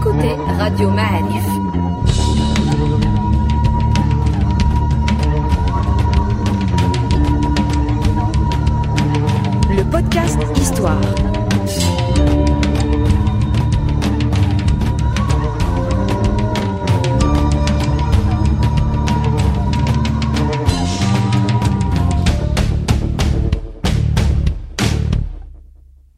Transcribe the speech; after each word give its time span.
écoutez 0.00 0.34
Radio 0.58 0.90
Ma'arif. 0.90 1.44
Le 9.68 9.90
podcast 9.90 10.38
Histoire. 10.56 11.00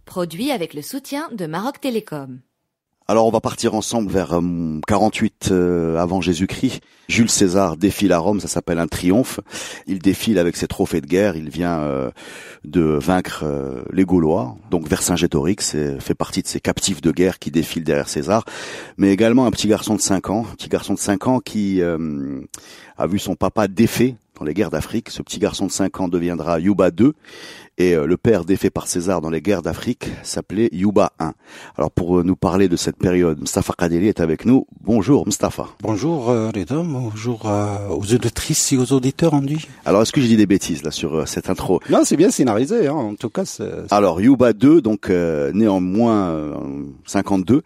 Produit 0.04 0.52
avec 0.52 0.74
le 0.74 0.82
soutien 0.82 1.28
de 1.32 1.46
Maroc 1.46 1.80
Télécom. 1.80 2.42
Alors 3.08 3.26
on 3.26 3.30
va 3.30 3.40
partir 3.40 3.74
ensemble 3.74 4.10
vers 4.10 4.40
48 4.86 5.48
euh, 5.50 5.54
euh, 5.54 5.98
avant 5.98 6.20
Jésus-Christ. 6.20 6.80
Jules 7.08 7.28
César 7.28 7.76
défile 7.76 8.12
à 8.12 8.18
Rome, 8.18 8.40
ça 8.40 8.48
s'appelle 8.48 8.78
un 8.78 8.86
triomphe. 8.86 9.40
Il 9.86 9.98
défile 9.98 10.38
avec 10.38 10.56
ses 10.56 10.68
trophées 10.68 11.00
de 11.00 11.06
guerre, 11.06 11.36
il 11.36 11.50
vient 11.50 11.80
euh, 11.80 12.10
de 12.64 12.80
vaincre 12.80 13.44
les 13.92 14.04
Gaulois. 14.04 14.56
Donc 14.70 14.88
Vercingétorix 14.88 15.76
fait 15.98 16.14
partie 16.14 16.42
de 16.42 16.46
ces 16.46 16.60
captifs 16.60 17.00
de 17.00 17.10
guerre 17.10 17.38
qui 17.38 17.50
défilent 17.50 17.84
derrière 17.84 18.08
César, 18.08 18.44
mais 18.96 19.12
également 19.12 19.46
un 19.46 19.50
petit 19.50 19.68
garçon 19.68 19.94
de 19.96 20.00
5 20.00 20.30
ans, 20.30 20.46
un 20.50 20.54
petit 20.54 20.68
garçon 20.68 20.94
de 20.94 20.98
5 20.98 21.26
ans 21.26 21.40
qui 21.40 21.82
a 21.82 23.06
vu 23.06 23.18
son 23.18 23.34
papa 23.34 23.68
défait 23.68 24.14
dans 24.38 24.44
les 24.44 24.54
guerres 24.54 24.70
d'Afrique. 24.70 25.10
Ce 25.10 25.22
petit 25.22 25.38
garçon 25.38 25.66
de 25.66 25.70
5 25.70 26.00
ans 26.00 26.08
deviendra 26.08 26.58
Yuba 26.60 26.90
II 26.98 27.12
et 27.78 27.94
euh, 27.94 28.06
le 28.06 28.16
père 28.16 28.44
défait 28.44 28.70
par 28.70 28.86
César 28.86 29.20
dans 29.20 29.30
les 29.30 29.40
guerres 29.40 29.62
d'Afrique 29.62 30.10
s'appelait 30.22 30.68
Yuba 30.72 31.12
I. 31.20 31.30
Alors 31.76 31.90
pour 31.90 32.18
euh, 32.18 32.22
nous 32.22 32.36
parler 32.36 32.68
de 32.68 32.76
cette 32.76 32.96
période, 32.96 33.40
Mustafa 33.40 33.72
Kadeli 33.76 34.08
est 34.08 34.20
avec 34.20 34.44
nous. 34.44 34.66
Bonjour 34.82 35.26
Mustafa. 35.26 35.68
Bonjour 35.80 36.30
euh, 36.30 36.50
Reda, 36.54 36.82
bonjour 36.84 37.50
aux 37.90 38.14
auditrices 38.14 38.72
et 38.72 38.76
aux 38.76 38.92
auditeurs 38.92 39.34
Andy. 39.34 39.66
Alors 39.84 40.02
est-ce 40.02 40.12
que 40.12 40.20
j'ai 40.20 40.28
dit 40.28 40.36
des 40.36 40.46
bêtises 40.46 40.82
là 40.82 40.90
sur 40.90 41.26
cette 41.26 41.48
intro? 41.48 41.80
Non, 41.88 42.02
c'est 42.04 42.16
bien 42.16 42.30
scénarisé 42.30 42.88
hein. 42.88 42.94
en 42.94 43.14
tout 43.14 43.30
cas. 43.30 43.44
Alors 43.90 44.20
Yuba 44.20 44.50
II, 44.50 44.82
donc 44.82 45.08
né 45.08 45.66
en 45.68 45.80
moins 45.80 46.52
52, 47.06 47.62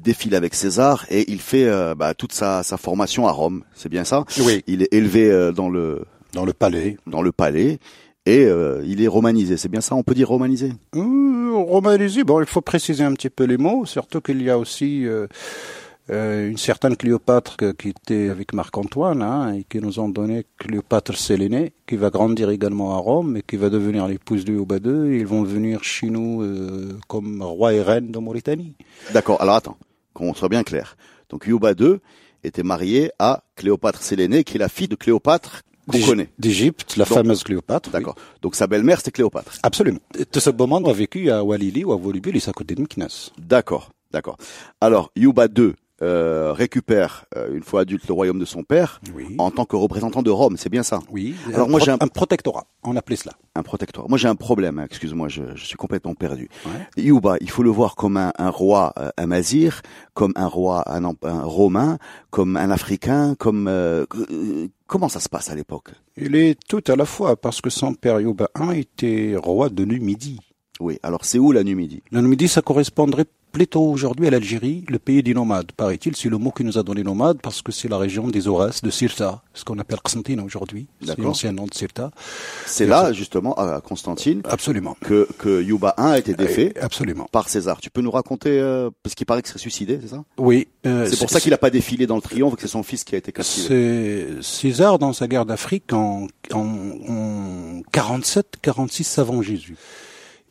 défile 0.00 0.34
avec 0.34 0.54
César 0.54 1.06
et 1.10 1.30
il 1.30 1.40
fait 1.40 1.70
bah, 1.96 2.14
toute 2.14 2.32
sa, 2.32 2.62
sa 2.62 2.76
formation 2.76 3.26
à 3.26 3.32
Rome. 3.32 3.64
C'est 3.74 3.88
bien 3.88 4.04
ça? 4.04 4.24
Oui. 4.40 4.62
Il 4.66 4.82
est 4.82 4.92
élevé 4.92 5.52
dans 5.54 5.68
le 5.68 6.04
dans 6.32 6.44
le 6.44 6.52
palais. 6.52 6.96
Dans 7.06 7.22
le 7.22 7.32
palais 7.32 7.78
et 8.26 8.44
euh, 8.44 8.82
il 8.84 9.02
est 9.02 9.08
romanisé. 9.08 9.56
C'est 9.56 9.68
bien 9.68 9.80
ça, 9.80 9.94
on 9.94 10.02
peut 10.02 10.14
dire 10.14 10.28
romanisé? 10.28 10.72
Euh, 10.94 11.52
Romanisé, 11.54 12.24
bon, 12.24 12.40
il 12.40 12.46
faut 12.46 12.60
préciser 12.60 13.02
un 13.04 13.14
petit 13.14 13.30
peu 13.30 13.44
les 13.44 13.56
mots, 13.56 13.86
surtout 13.86 14.20
qu'il 14.20 14.42
y 14.42 14.50
a 14.50 14.58
aussi 14.58 15.06
euh, 16.10 16.14
euh 16.14 16.50
une 16.50 16.58
certaine 16.58 16.96
Cléopâtre 16.96 17.56
qui 17.76 17.88
était 17.88 18.28
avec 18.28 18.52
Marc-Antoine 18.52 19.22
hein, 19.22 19.54
et 19.54 19.64
qui 19.64 19.78
nous 19.78 19.98
ont 19.98 20.08
donné 20.08 20.46
Cléopâtre 20.58 21.16
Sélénée, 21.16 21.72
qui 21.86 21.96
va 21.96 22.10
grandir 22.10 22.50
également 22.50 22.94
à 22.94 22.98
Rome 22.98 23.36
et 23.36 23.42
qui 23.42 23.56
va 23.56 23.70
devenir 23.70 24.06
l'épouse 24.06 24.44
de 24.44 24.52
Yuba 24.52 24.76
II. 24.76 25.18
Ils 25.18 25.26
vont 25.26 25.42
venir 25.42 25.82
chez 25.82 26.08
nous 26.08 26.44
comme 27.08 27.42
roi 27.42 27.74
et 27.74 27.82
reine 27.82 28.10
de 28.10 28.18
Mauritanie. 28.18 28.74
D'accord, 29.12 29.40
alors 29.40 29.56
attends, 29.56 29.78
qu'on 30.14 30.34
soit 30.34 30.48
bien 30.48 30.62
clair. 30.62 30.96
Donc 31.28 31.46
Yuba 31.46 31.72
II 31.72 31.96
était 32.44 32.62
marié 32.62 33.10
à 33.18 33.42
Cléopâtre 33.56 34.02
Sélénée, 34.02 34.44
qui 34.44 34.56
est 34.56 34.60
la 34.60 34.68
fille 34.68 34.88
de 34.88 34.96
Cléopâtre 34.96 35.62
D'Égypte, 36.38 36.96
la 36.96 37.04
fameuse 37.04 37.44
Cléopâtre. 37.44 37.90
D'accord. 37.90 38.16
Donc 38.42 38.56
sa 38.56 38.66
belle-mère, 38.66 38.98
c'était 38.98 39.12
Cléopâtre. 39.12 39.52
Absolument. 39.62 40.00
Moment 40.58 40.78
a 40.78 40.92
vécu 40.92 41.30
à 41.30 41.44
Walili 41.44 41.84
ou 41.84 41.92
à 41.92 41.96
Volubilis, 41.96 42.44
à 42.48 42.52
côté 42.52 42.74
de 42.74 42.80
Myknes. 42.80 43.06
D'accord, 43.38 43.92
d'accord. 44.10 44.36
Alors, 44.80 45.12
Yuba 45.14 45.46
II 45.46 45.74
euh, 46.02 46.52
récupère 46.52 47.24
euh, 47.36 47.54
une 47.54 47.62
fois 47.62 47.80
adulte 47.82 48.06
le 48.06 48.12
royaume 48.12 48.38
de 48.38 48.44
son 48.44 48.62
père 48.62 49.00
en 49.38 49.50
tant 49.50 49.64
que 49.64 49.76
représentant 49.76 50.22
de 50.22 50.30
Rome, 50.30 50.56
c'est 50.58 50.68
bien 50.68 50.82
ça 50.82 51.00
Oui. 51.10 51.34
Alors 51.54 51.68
moi 51.68 51.80
j'ai 51.80 51.90
un... 51.90 51.98
protectorat, 51.98 52.66
on 52.84 52.96
appelait 52.96 53.16
cela. 53.16 53.32
Un 53.54 53.62
protectorat. 53.62 54.06
Moi 54.08 54.18
j'ai 54.18 54.28
un 54.28 54.34
problème, 54.34 54.78
hein, 54.78 54.84
excuse-moi, 54.84 55.28
je, 55.28 55.42
je, 55.54 55.64
suis 55.64 55.76
complètement 55.76 56.14
perdu. 56.14 56.50
Ouais. 56.66 57.02
Yuba, 57.02 57.36
il 57.40 57.50
faut 57.50 57.62
le 57.62 57.70
voir 57.70 57.96
comme 57.96 58.16
un, 58.16 58.32
un 58.38 58.50
roi 58.50 58.92
euh, 58.98 59.10
amazir, 59.16 59.82
comme 60.12 60.32
un 60.36 60.46
roi 60.46 60.84
un, 60.86 61.04
un, 61.04 61.42
romain, 61.42 61.98
comme 62.30 62.56
un 62.56 62.70
africain, 62.70 63.34
comme 63.34 63.66
euh, 63.68 64.04
comment 64.86 65.08
ça 65.08 65.20
se 65.20 65.28
passe 65.28 65.50
à 65.50 65.54
l'époque? 65.54 65.92
Il 66.16 66.36
est 66.36 66.58
tout 66.68 66.84
à 66.88 66.96
la 66.96 67.06
fois 67.06 67.36
parce 67.36 67.60
que 67.60 67.70
son 67.70 67.94
père 67.94 68.20
Yuba 68.20 68.50
I 68.58 68.80
était 68.80 69.34
roi 69.36 69.70
de 69.70 69.84
Numidie. 69.84 70.40
Oui, 70.78 70.98
alors 71.02 71.24
c'est 71.24 71.38
où 71.38 71.52
la 71.52 71.64
Numidie? 71.64 72.02
La 72.10 72.20
Numidie, 72.20 72.48
ça 72.48 72.60
correspondrait 72.60 73.24
plutôt 73.56 73.84
aujourd'hui 73.84 74.26
à 74.26 74.30
l'Algérie, 74.30 74.84
le 74.86 74.98
pays 74.98 75.22
des 75.22 75.32
nomades, 75.32 75.72
paraît-il. 75.72 76.14
C'est 76.14 76.28
le 76.28 76.36
mot 76.36 76.50
qui 76.50 76.62
nous 76.62 76.76
a 76.76 76.82
donné 76.82 77.02
nomade 77.02 77.38
parce 77.40 77.62
que 77.62 77.72
c'est 77.72 77.88
la 77.88 77.96
région 77.96 78.28
des 78.28 78.48
Aurès, 78.48 78.82
de 78.82 78.90
Sirta, 78.90 79.40
ce 79.54 79.64
qu'on 79.64 79.78
appelle 79.78 79.98
Constantine 80.02 80.40
aujourd'hui. 80.40 80.88
C'est 81.02 81.18
l'ancien 81.18 81.52
nom 81.52 81.64
de 81.64 81.72
Sirta. 81.72 82.10
C'est 82.66 82.84
là, 82.84 83.14
justement, 83.14 83.54
à 83.54 83.80
Constantine. 83.80 84.42
Absolument. 84.44 84.94
Que, 85.02 85.26
que 85.38 85.62
Yuba 85.62 85.94
I 85.96 86.02
a 86.02 86.18
été 86.18 86.34
défait. 86.34 86.74
Absolument. 86.78 87.30
Par 87.32 87.48
César. 87.48 87.80
Tu 87.80 87.88
peux 87.88 88.02
nous 88.02 88.10
raconter, 88.10 88.60
euh, 88.60 88.90
parce 89.02 89.14
qu'il 89.14 89.24
paraît 89.24 89.40
qu'il 89.40 89.48
serait 89.48 89.58
suicidé, 89.58 90.00
c'est 90.02 90.08
ça? 90.08 90.22
Oui. 90.36 90.68
Euh, 90.84 91.06
c'est 91.08 91.18
pour 91.18 91.30
ça 91.30 91.40
qu'il 91.40 91.52
n'a 91.52 91.56
pas 91.56 91.70
défilé 91.70 92.06
dans 92.06 92.16
le 92.16 92.20
triomphe, 92.20 92.56
que 92.56 92.60
c'est 92.60 92.68
son 92.68 92.82
fils 92.82 93.04
qui 93.04 93.14
a 93.14 93.18
été 93.18 93.32
capturé. 93.32 93.68
C'est 93.68 94.42
César, 94.42 94.98
dans 94.98 95.14
sa 95.14 95.28
guerre 95.28 95.46
d'Afrique, 95.46 95.94
en, 95.94 96.26
en, 96.52 96.58
en 96.58 97.82
47, 97.90 98.56
46 98.60 99.18
avant 99.18 99.40
Jésus. 99.40 99.76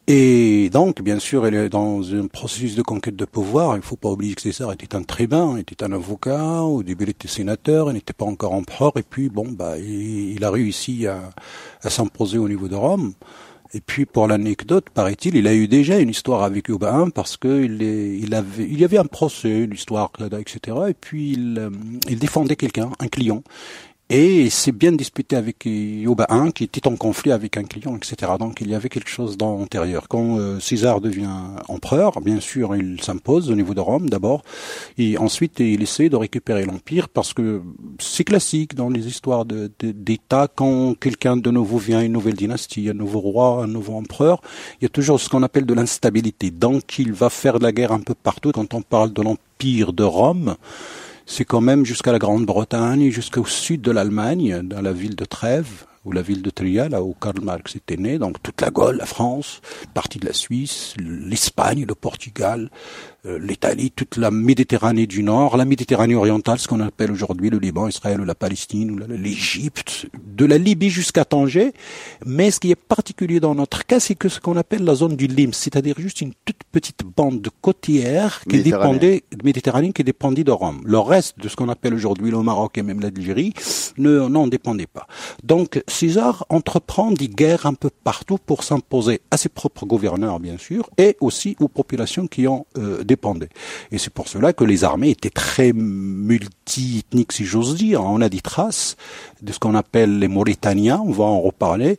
Et 0.08 0.70
donc, 0.70 1.02
bien 1.02 1.18
sûr, 1.18 1.48
elle 1.48 1.56
est 1.56 1.70
dans 1.70 2.14
un 2.14 2.28
processus 2.28 2.76
de 2.76 2.84
conquête 2.84 3.16
de 3.16 3.26
pouvoir. 3.26 3.74
Il 3.74 3.78
ne 3.78 3.84
faut 3.84 3.96
pas 3.96 4.10
oublier 4.10 4.36
que 4.36 4.42
César 4.42 4.72
était 4.72 4.96
un 4.96 5.02
tribun, 5.02 5.58
était 5.58 5.84
un 5.84 5.92
avocat. 5.94 6.62
Au 6.62 6.84
début, 6.84 7.06
il 7.06 7.10
était 7.10 7.28
sénateur, 7.28 7.90
il 7.90 7.96
n'était 7.96 8.14
pas 8.14 8.26
encore 8.26 8.54
empereur. 8.54 8.92
Et 8.98 9.04
puis, 9.04 9.30
bon, 9.30 9.48
bah, 9.50 9.80
il, 9.80 10.44
a 10.44 10.52
réussi 10.52 11.08
à, 11.08 11.32
s'imposer 11.90 12.38
au 12.38 12.48
niveau 12.48 12.68
de 12.68 12.76
Rome. 12.76 13.14
Et 13.74 13.82
puis, 13.82 14.06
pour 14.06 14.28
l'anecdote, 14.28 14.92
paraît-il, 14.94 15.36
il 15.38 15.48
a 15.48 15.56
eu 15.56 15.68
déjà 15.68 15.98
une 15.98 16.10
histoire 16.10 16.44
avec 16.44 16.70
Urbain 16.70 17.10
parce 17.10 17.36
que 17.36 17.66
il 17.66 18.34
avait, 18.36 18.64
il 18.64 18.80
y 18.80 18.86
avait 18.86 19.00
un 19.00 19.06
procès, 19.06 19.64
une 19.64 19.74
histoire, 19.74 20.12
etc. 20.40 20.78
Et 20.88 20.94
puis, 20.94 21.32
il, 21.32 21.58
euh, 21.58 21.72
il 22.08 22.20
défendait 22.20 22.56
quelqu'un, 22.56 22.92
un 23.00 23.08
client. 23.08 23.42
Et 24.12 24.52
c'est 24.52 24.72
bien 24.72 24.92
disputé 24.92 25.36
avec 25.36 25.66
Yoba 25.66 26.28
1 26.30 26.52
qui 26.52 26.64
était 26.64 26.88
en 26.88 26.96
conflit 26.96 27.32
avec 27.32 27.58
un 27.58 27.64
client, 27.64 27.98
etc. 27.98 28.34
Donc 28.38 28.62
il 28.62 28.70
y 28.70 28.76
avait 28.76 28.88
quelque 28.88 29.10
chose 29.10 29.36
d'antérieur. 29.36 30.08
Quand 30.08 30.38
euh, 30.38 30.60
César 30.60 31.02
devient 31.02 31.28
empereur, 31.70 32.22
bien 32.22 32.40
sûr, 32.40 32.76
il 32.76 33.02
s'impose 33.02 33.50
au 33.50 33.56
niveau 33.56 33.74
de 33.74 33.80
Rome 33.80 34.08
d'abord, 34.08 34.44
et 35.00 35.18
ensuite 35.18 35.60
il 35.60 35.82
essaie 35.82 36.10
de 36.10 36.18
récupérer 36.18 36.66
l'empire 36.66 37.10
parce 37.10 37.34
que 37.34 37.64
c'est 37.98 38.24
classique 38.24 38.76
dans 38.76 38.90
les 38.90 39.08
histoires 39.08 39.44
d'État 39.44 40.50
quand 40.54 40.94
quelqu'un 40.94 41.36
de 41.36 41.50
nouveau 41.50 41.80
vient, 41.80 42.02
une 42.02 42.12
nouvelle 42.12 42.36
dynastie, 42.36 42.88
un 42.90 42.94
nouveau 42.94 43.22
roi, 43.22 43.64
un 43.64 43.68
nouveau 43.68 43.96
empereur, 43.96 44.40
il 44.80 44.84
y 44.84 44.86
a 44.86 44.90
toujours 44.90 45.20
ce 45.20 45.30
qu'on 45.30 45.42
appelle 45.42 45.66
de 45.66 45.74
l'instabilité. 45.74 46.52
Donc 46.52 47.00
il 47.00 47.12
va 47.12 47.32
faire 47.32 47.58
de 47.58 47.64
la 47.64 47.72
guerre 47.72 47.92
un 47.92 48.02
peu 48.02 48.14
partout. 48.14 48.52
Quand 48.52 48.76
on 48.76 48.84
parle 48.84 49.14
de 49.14 49.24
l'empire 49.24 49.94
de 49.94 50.04
Rome, 50.04 50.58
c'est 51.26 51.46
quand 51.46 51.62
même 51.62 51.86
jusqu'à 51.86 52.12
la 52.12 52.20
Grande-Bretagne, 52.20 53.10
jusqu'au 53.10 53.46
sud 53.46 53.82
de 53.82 53.92
l'Allemagne, 53.92 54.62
dans 54.64 54.82
la 54.82 54.94
ville 54.94 55.16
de 55.16 55.26
Trèves, 55.26 55.86
ou 56.06 56.12
la 56.12 56.22
ville 56.22 56.42
de 56.42 56.50
Trier, 56.50 56.88
là 56.90 57.02
où 57.02 57.16
Karl 57.20 57.42
Marx 57.42 57.76
était 57.76 57.98
né, 57.98 58.18
donc 58.18 58.42
toute 58.42 58.62
la 58.62 58.70
Gaule, 58.70 58.98
la 58.98 59.06
France, 59.06 59.62
partie 59.94 60.20
de 60.20 60.26
la 60.26 60.34
Suisse, 60.34 60.94
l'Espagne, 61.00 61.86
le 61.88 61.96
Portugal, 61.96 62.70
euh, 63.26 63.40
l'Italie, 63.40 63.92
toute 63.92 64.18
la 64.18 64.30
Méditerranée 64.30 65.08
du 65.08 65.24
Nord, 65.24 65.58
la 65.58 65.66
Méditerranée 65.66 66.16
orientale, 66.16 66.60
ce 66.60 66.68
qu'on 66.68 66.80
appelle 66.80 67.12
aujourd'hui 67.12 67.50
le 67.50 67.58
Liban, 67.58 67.88
Israël 67.88 68.22
la 68.22 68.36
Palestine 68.36 69.04
l'Égypte, 69.10 70.08
de 70.26 70.46
la 70.46 70.58
Libye 70.58 70.90
jusqu'à 70.90 71.26
Tanger. 71.26 71.74
Mais 72.26 72.52
ce 72.52 72.60
qui 72.60 72.72
est 72.72 72.76
particulier 72.76 73.40
dans 73.40 73.56
notre 73.56 73.86
cas, 73.86 74.00
c'est 74.00 74.16
que 74.16 74.30
ce 74.30 74.40
qu'on 74.40 74.58
appelle 74.58 74.84
la 74.84 74.96
zone 74.96 75.16
du 75.16 75.28
Lim, 75.28 75.54
c'est-à-dire 75.54 75.96
juste 75.98 76.22
une 76.22 76.34
toute 76.46 76.60
petite 76.72 77.04
bande 77.04 77.48
côtière 77.62 78.42
qui 78.48 78.62
dépendait 78.62 79.24
Méditerranée 79.44 79.92
qui 79.92 80.04
dépendait 80.04 80.44
de 80.44 80.52
Rome. 80.52 80.82
Le 80.86 81.00
reste 81.00 81.40
de 81.40 81.48
ce 81.50 81.56
qu'on 81.56 81.70
appelle 81.70 81.94
aujourd'hui 81.94 82.32
le 82.32 82.42
Maroc 82.42 82.78
et 82.78 82.84
même 82.84 83.00
l'Algérie 83.00 83.54
ne 83.98 84.28
n'en 84.28 84.48
dépendait 84.48 84.88
pas. 84.88 85.08
Donc 85.44 85.82
César 85.96 86.46
entreprend 86.50 87.10
des 87.12 87.30
guerres 87.30 87.66
un 87.66 87.74
peu 87.74 87.90
partout 87.90 88.38
pour 88.38 88.64
s'imposer 88.64 89.22
à 89.32 89.38
ses 89.38 89.48
propres 89.48 89.86
gouverneurs, 89.86 90.42
bien 90.42 90.58
sûr, 90.58 90.90
et 90.98 91.16
aussi 91.22 91.56
aux 91.62 91.70
populations 91.70 92.28
qui 92.28 92.50
ont 92.50 92.66
euh, 92.78 93.06
dépendait. 93.06 93.48
Et 93.92 93.98
c'est 93.98 94.12
pour 94.12 94.28
cela 94.28 94.52
que 94.52 94.66
les 94.66 94.84
armées 94.84 95.12
étaient 95.12 95.30
très 95.30 95.72
multi-ethniques, 95.74 97.32
si 97.32 97.46
j'ose 97.46 97.76
dire. 97.76 98.04
On 98.04 98.20
a 98.20 98.28
des 98.28 98.42
traces 98.42 98.98
de 99.42 99.54
ce 99.54 99.60
qu'on 99.60 99.74
appelle 99.74 100.20
les 100.20 100.28
Mauritaniens, 100.28 101.02
on 101.06 101.12
va 101.12 101.24
en 101.24 101.40
reparler, 101.40 101.96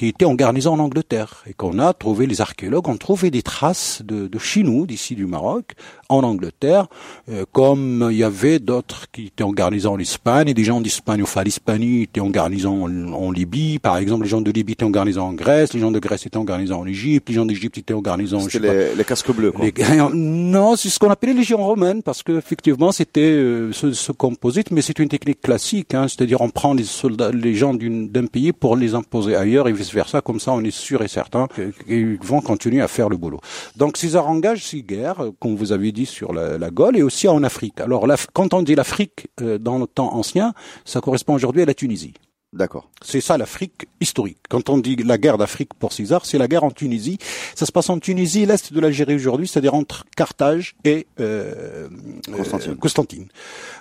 qui 0.00 0.08
était 0.08 0.24
en 0.24 0.34
garnison 0.34 0.72
en 0.72 0.78
Angleterre 0.78 1.44
et 1.46 1.52
qu'on 1.52 1.78
a 1.78 1.92
trouvé, 1.92 2.26
les 2.26 2.40
archéologues 2.40 2.88
ont 2.88 2.96
trouvé 2.96 3.30
des 3.30 3.42
traces 3.42 4.00
de, 4.02 4.28
de 4.28 4.38
Chinois 4.38 4.86
d'ici 4.86 5.14
du 5.14 5.26
Maroc 5.26 5.74
en 6.08 6.22
Angleterre, 6.22 6.86
euh, 7.30 7.44
comme 7.52 8.08
il 8.10 8.16
y 8.16 8.24
avait 8.24 8.60
d'autres 8.60 9.10
qui 9.12 9.26
étaient 9.26 9.44
en 9.44 9.52
garnison 9.52 9.92
en 9.92 9.98
Espagne, 9.98 10.48
et 10.48 10.54
des 10.54 10.64
gens 10.64 10.80
d'Espagne, 10.80 11.22
enfin 11.22 11.44
l'Hispanie 11.44 12.04
était 12.04 12.20
en 12.20 12.30
garnison 12.30 12.86
en, 12.86 13.30
Libye, 13.30 13.78
par 13.78 13.98
exemple, 13.98 14.22
les 14.24 14.30
gens 14.30 14.40
de 14.40 14.50
Libye 14.50 14.72
étaient 14.72 14.84
en 14.84 14.90
garnison 14.90 15.20
en 15.20 15.34
Grèce, 15.34 15.74
les 15.74 15.80
gens 15.80 15.90
de 15.90 15.98
Grèce 15.98 16.24
étaient 16.24 16.38
en 16.38 16.44
garnison 16.44 16.80
en 16.80 16.86
Égypte, 16.86 17.28
les 17.28 17.34
gens 17.34 17.44
d'Égypte 17.44 17.76
étaient 17.76 17.92
en 17.92 18.00
garnison. 18.00 18.40
C'était 18.40 18.88
les, 18.88 18.94
les, 18.94 19.04
casques 19.04 19.32
bleus. 19.32 19.52
Quoi. 19.52 19.66
non, 20.14 20.76
c'est 20.76 20.88
ce 20.88 20.98
qu'on 20.98 21.10
appelait 21.10 21.32
les 21.32 21.40
légions 21.40 21.62
romaines, 21.62 22.02
parce 22.02 22.22
que 22.22 22.38
effectivement 22.38 22.90
c'était 22.90 23.20
euh, 23.20 23.70
ce, 23.72 23.92
ce, 23.92 24.12
composite, 24.12 24.70
mais 24.70 24.80
c'est 24.80 24.98
une 24.98 25.10
technique 25.10 25.42
classique, 25.42 25.92
hein, 25.92 26.08
c'est-à-dire 26.08 26.40
on 26.40 26.48
prend 26.48 26.72
les 26.72 26.84
soldats, 26.84 27.30
les 27.32 27.54
gens 27.54 27.74
d'un 27.74 28.26
pays 28.26 28.52
pour 28.52 28.76
les 28.76 28.94
imposer 28.94 29.36
ailleurs 29.36 29.68
et 29.68 29.72
vice 29.72 29.89
versa, 29.94 30.20
comme 30.20 30.40
ça 30.40 30.52
on 30.52 30.62
est 30.62 30.70
sûr 30.70 31.02
et 31.02 31.08
certain 31.08 31.48
qu'ils 31.86 32.18
vont 32.22 32.40
continuer 32.40 32.80
à 32.80 32.88
faire 32.88 33.08
le 33.08 33.16
boulot. 33.16 33.40
Donc 33.76 33.96
César 33.96 34.28
engage 34.28 34.64
ces 34.64 34.82
guerres, 34.82 35.24
comme 35.40 35.56
vous 35.56 35.72
avez 35.72 35.92
dit 35.92 36.06
sur 36.06 36.32
la, 36.32 36.58
la 36.58 36.70
Gaule 36.70 36.96
et 36.96 37.02
aussi 37.02 37.28
en 37.28 37.42
Afrique. 37.42 37.80
Alors 37.80 38.06
quand 38.32 38.54
on 38.54 38.62
dit 38.62 38.74
l'Afrique 38.74 39.28
euh, 39.40 39.58
dans 39.58 39.78
le 39.78 39.86
temps 39.86 40.14
ancien, 40.14 40.54
ça 40.84 41.00
correspond 41.00 41.34
aujourd'hui 41.34 41.62
à 41.62 41.66
la 41.66 41.74
Tunisie. 41.74 42.14
D'accord. 42.52 42.90
C'est 43.00 43.20
ça 43.20 43.38
l'Afrique 43.38 43.86
historique. 44.00 44.38
Quand 44.48 44.70
on 44.70 44.78
dit 44.78 44.96
la 44.96 45.18
guerre 45.18 45.38
d'Afrique 45.38 45.72
pour 45.74 45.92
César, 45.92 46.26
c'est 46.26 46.36
la 46.36 46.48
guerre 46.48 46.64
en 46.64 46.72
Tunisie. 46.72 47.18
Ça 47.54 47.64
se 47.64 47.70
passe 47.70 47.88
en 47.90 48.00
Tunisie, 48.00 48.44
l'est 48.44 48.72
de 48.72 48.80
l'Algérie 48.80 49.14
aujourd'hui, 49.14 49.46
c'est-à-dire 49.46 49.74
entre 49.74 50.04
Carthage 50.16 50.74
et 50.82 51.06
euh, 51.20 51.88
Constantine. 52.36 52.72
Euh, 52.72 52.76
Constantine. 52.76 53.28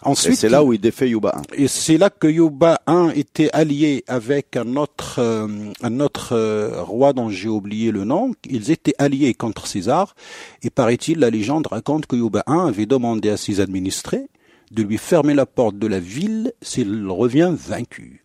Ensuite, 0.03 0.35
c'est 0.35 0.49
là 0.49 0.63
où 0.63 0.71
il 0.71 0.79
défait 0.79 1.09
Yuba 1.09 1.41
I. 1.51 1.63
Et 1.63 1.67
c'est 1.67 1.97
là 1.97 2.11
que 2.11 2.27
Yuba 2.27 2.79
I 2.87 3.19
était 3.19 3.49
allié 3.53 4.03
avec 4.07 4.55
un 4.55 4.75
autre 4.75 5.15
euh, 5.17 5.47
un 5.81 5.99
autre 5.99 6.33
euh, 6.33 6.83
roi 6.83 7.13
dont 7.13 7.31
j'ai 7.31 7.49
oublié 7.49 7.89
le 7.89 8.03
nom. 8.03 8.33
Ils 8.47 8.69
étaient 8.69 8.95
alliés 8.99 9.33
contre 9.33 9.65
César. 9.65 10.13
Et 10.61 10.69
paraît-il, 10.69 11.17
la 11.17 11.31
légende 11.31 11.65
raconte 11.65 12.05
que 12.05 12.15
Yuba 12.15 12.43
I 12.47 12.67
avait 12.67 12.85
demandé 12.85 13.31
à 13.31 13.37
ses 13.37 13.61
administrés 13.61 14.27
de 14.69 14.83
lui 14.83 14.99
fermer 14.99 15.33
la 15.33 15.47
porte 15.47 15.79
de 15.79 15.87
la 15.87 15.99
ville 15.99 16.53
s'il 16.61 17.07
revient 17.09 17.51
vaincu. 17.57 18.23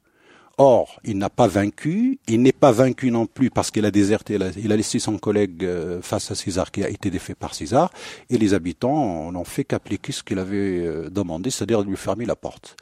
Or, 0.57 1.01
il 1.05 1.19
n'a 1.19 1.31
pas 1.31 1.49
vaincu, 1.49 2.19
il 2.29 2.41
n'est 2.43 2.53
pas 2.53 2.71
vaincu 2.71 3.11
non 3.11 3.27
plus 3.27 3.51
parce 3.51 3.73
qu'il 3.73 3.85
a 3.85 3.91
déserté, 3.91 4.39
il 4.57 4.73
a, 4.73 4.77
laissé 4.77 5.01
son 5.01 5.19
collègue 5.19 5.65
euh, 5.65 6.01
face 6.01 6.31
à 6.31 6.37
César 6.37 6.71
qui 6.71 6.85
a 6.85 6.89
été 6.89 7.11
défait 7.11 7.35
par 7.35 7.55
César, 7.55 7.91
et 8.31 8.39
les 8.39 8.55
habitants 8.55 9.33
n'ont 9.33 9.45
fait 9.45 9.65
qu'appliquer 9.65 10.13
ce 10.13 10.23
qu'il 10.23 10.39
avait 10.39 10.57
euh, 10.57 11.11
demandé, 11.11 11.51
c'est-à-dire 11.51 11.83
de 11.83 11.89
lui 11.89 11.97
fermer 11.97 12.25
la 12.25 12.37
porte. 12.37 12.77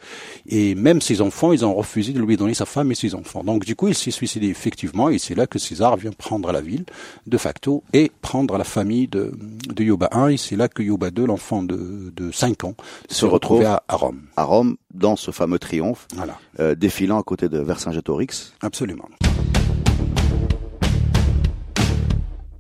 Et 0.47 0.75
même 0.75 1.01
ses 1.01 1.23
enfants, 1.23 1.53
ils 1.53 1.65
ont 1.65 1.75
refusé 1.75 2.13
de 2.13 2.21
lui 2.21 2.37
donner 2.37 2.55
sa 2.55 2.67
femme 2.67 2.93
et 2.93 2.95
ses 2.95 3.15
enfants. 3.15 3.43
Donc 3.43 3.65
du 3.65 3.75
coup, 3.75 3.89
il 3.89 3.95
s'est 3.95 4.11
suicidé 4.11 4.49
effectivement, 4.49 5.09
et 5.09 5.19
c'est 5.19 5.35
là 5.35 5.47
que 5.47 5.59
César 5.59 5.97
vient 5.97 6.13
prendre 6.13 6.53
la 6.53 6.61
ville, 6.61 6.85
de 7.27 7.39
facto, 7.39 7.83
et 7.95 8.13
prendre 8.21 8.59
la 8.59 8.65
famille 8.65 9.09
de, 9.09 9.33
de 9.75 9.83
Yoba 9.83 10.11
I, 10.15 10.35
et 10.35 10.37
c'est 10.37 10.57
là 10.57 10.69
que 10.69 10.83
Yoba 10.83 11.09
II, 11.09 11.27
l'enfant 11.27 11.63
de, 11.63 12.13
de 12.15 12.31
5 12.31 12.65
ans, 12.65 12.75
se, 13.09 13.25
retrouvait 13.25 13.65
à, 13.65 13.83
à 13.89 13.97
Rome. 13.97 14.23
À 14.37 14.45
Rome, 14.45 14.77
dans 14.95 15.17
ce 15.17 15.31
fameux 15.31 15.59
triomphe, 15.59 16.07
voilà. 16.15 16.39
euh, 16.61 16.75
défilant 16.75 17.19
à 17.19 17.23
côté 17.23 17.49
de 17.49 17.59
Vercingétorix. 17.59 18.53
Absolument. 18.61 19.09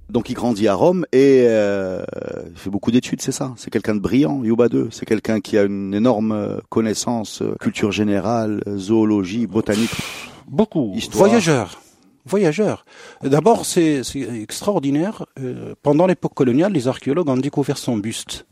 Donc 0.08 0.28
il 0.28 0.34
grandit 0.34 0.68
à 0.68 0.74
Rome 0.74 1.06
et 1.12 1.44
euh, 1.46 2.04
il 2.50 2.58
fait 2.58 2.68
beaucoup 2.68 2.90
d'études, 2.90 3.22
c'est 3.22 3.32
ça? 3.32 3.54
C'est 3.56 3.70
quelqu'un 3.70 3.94
de 3.94 4.00
brillant, 4.00 4.44
Yuba 4.44 4.66
II. 4.70 4.88
C'est 4.90 5.06
quelqu'un 5.06 5.40
qui 5.40 5.56
a 5.56 5.62
une 5.62 5.94
énorme 5.94 6.60
connaissance, 6.68 7.42
culture 7.60 7.92
générale, 7.92 8.62
zoologie, 8.76 9.46
botanique? 9.46 9.90
Beaucoup. 10.46 10.92
Histoire. 10.94 11.28
Voyageur. 11.28 11.80
Voyageur. 12.26 12.84
D'abord, 13.22 13.64
c'est 13.64 14.02
extraordinaire. 14.14 15.24
Euh, 15.40 15.74
pendant 15.82 16.06
l'époque 16.06 16.34
coloniale, 16.34 16.72
les 16.72 16.88
archéologues 16.88 17.28
ont 17.28 17.36
découvert 17.36 17.78
son 17.78 17.96
buste 17.96 18.46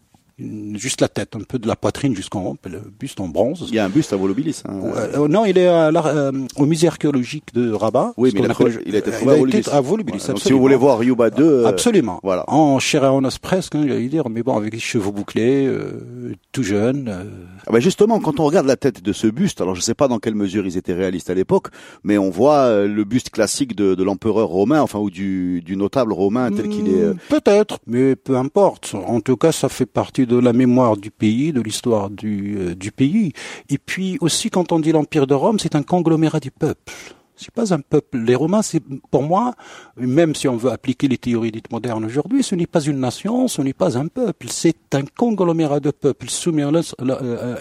juste 0.75 1.00
la 1.00 1.08
tête, 1.08 1.37
un 1.37 1.40
peu 1.40 1.58
de 1.58 1.69
la 1.69 1.76
poitrine 1.76 2.14
jusqu'en 2.14 2.42
haut, 2.42 2.56
le 2.64 2.81
buste 2.98 3.20
en 3.20 3.28
bronze. 3.28 3.66
Il 3.69 3.75
y 3.75 3.78
a 3.78 3.84
un 3.84 3.88
buste 3.88 4.12
à 4.12 4.16
Volubilis. 4.16 4.62
Hein. 4.66 4.81
Euh, 4.96 5.28
non, 5.28 5.44
il 5.44 5.58
est 5.58 5.66
à 5.66 5.90
la, 5.90 6.06
euh, 6.06 6.32
au 6.56 6.66
musée 6.66 6.88
archéologique 6.88 7.54
de 7.54 7.72
Rabat. 7.72 8.12
Oui, 8.16 8.31
mais 8.34 8.40
il 8.40 8.46
a, 8.46 8.50
appelle, 8.52 8.82
il 8.87 8.94
a, 8.94 8.98
été 8.98 9.10
trouvé 9.10 9.32
à 9.32 9.37
Volubilis. 9.37 9.69
À 9.70 9.81
Volubilis 9.81 10.19
voilà. 10.19 10.34
Donc, 10.34 10.42
si 10.42 10.52
vous 10.52 10.60
voulez 10.60 10.76
voir 10.76 11.02
Yuba 11.02 11.31
2, 11.31 11.64
absolument. 11.66 12.20
Voilà. 12.22 12.44
En 12.48 12.78
chair 12.78 13.04
et 13.04 13.08
en 13.08 13.25
os 13.25 13.38
presque, 13.38 13.75
hein, 13.75 13.84
j'allais 13.87 14.08
dire, 14.08 14.28
mais 14.28 14.42
bon, 14.42 14.56
avec 14.56 14.72
les 14.72 14.81
cheveux 14.81 15.10
bouclés, 15.10 15.66
euh, 15.66 16.34
tout 16.52 16.62
jeune. 16.62 17.08
Euh... 17.08 17.25
Ah 17.66 17.72
ben 17.72 17.81
justement, 17.81 18.20
quand 18.20 18.40
on 18.40 18.44
regarde 18.44 18.66
la 18.66 18.76
tête 18.76 19.02
de 19.02 19.12
ce 19.12 19.26
buste, 19.26 19.60
alors 19.60 19.75
je 19.75 19.81
sais 19.81 19.94
pas 19.94 20.08
dans 20.08 20.19
quelle 20.19 20.34
mesure 20.34 20.66
ils 20.66 20.76
étaient 20.76 20.94
réalistes 20.94 21.31
à 21.31 21.34
l'époque, 21.34 21.69
mais 22.04 22.19
on 22.19 22.31
voit 22.31 22.64
euh, 22.64 22.87
le 22.87 23.04
buste 23.04 23.31
classique 23.31 23.76
de, 23.76 23.94
de 23.94 24.02
l'empereur 24.04 24.48
romain, 24.48 24.81
enfin 24.81 24.98
ou 24.98 25.10
du, 25.10 25.62
du 25.62 25.76
notable 25.76 26.12
romain 26.12 26.50
tel 26.50 26.69
qu'il 26.69 26.88
est. 26.88 27.04
Hmm, 27.04 27.16
Peut-être, 27.28 27.78
mais 27.87 28.16
peu 28.16 28.37
importe. 28.37 28.94
En 28.94 29.20
tout 29.20 29.37
cas, 29.37 29.52
ça 29.52 29.69
fait 29.69 29.87
partie 29.87 30.26
de 30.26 30.29
la 30.36 30.52
mémoire 30.52 30.96
du 30.96 31.10
pays, 31.10 31.52
de 31.52 31.60
l'histoire 31.60 32.10
euh, 32.24 32.74
du 32.74 32.92
pays. 32.92 33.32
Et 33.68 33.78
puis 33.78 34.18
aussi, 34.20 34.50
quand 34.50 34.72
on 34.72 34.80
dit 34.80 34.92
l'Empire 34.92 35.26
de 35.26 35.34
Rome, 35.34 35.58
c'est 35.58 35.74
un 35.74 35.82
conglomérat 35.82 36.40
du 36.40 36.50
peuple. 36.50 36.92
C'est 37.40 37.54
pas 37.54 37.72
un 37.72 37.81
peuple. 37.81 38.19
Les 38.19 38.34
Romains, 38.34 38.60
c'est 38.60 38.82
pour 39.10 39.22
moi, 39.22 39.54
même 39.96 40.34
si 40.34 40.46
on 40.46 40.58
veut 40.58 40.70
appliquer 40.70 41.08
les 41.08 41.16
théories 41.16 41.50
dites 41.50 41.72
modernes 41.72 42.04
aujourd'hui, 42.04 42.42
ce 42.42 42.54
n'est 42.54 42.66
pas 42.66 42.82
une 42.82 43.00
nation, 43.00 43.48
ce 43.48 43.62
n'est 43.62 43.72
pas 43.72 43.96
un 43.96 44.08
peuple. 44.08 44.48
C'est 44.50 44.94
un 44.94 45.04
conglomérat 45.04 45.81
de 45.81 45.90
peuples 45.90 46.28
soumis 46.28 46.62
à 46.62 46.70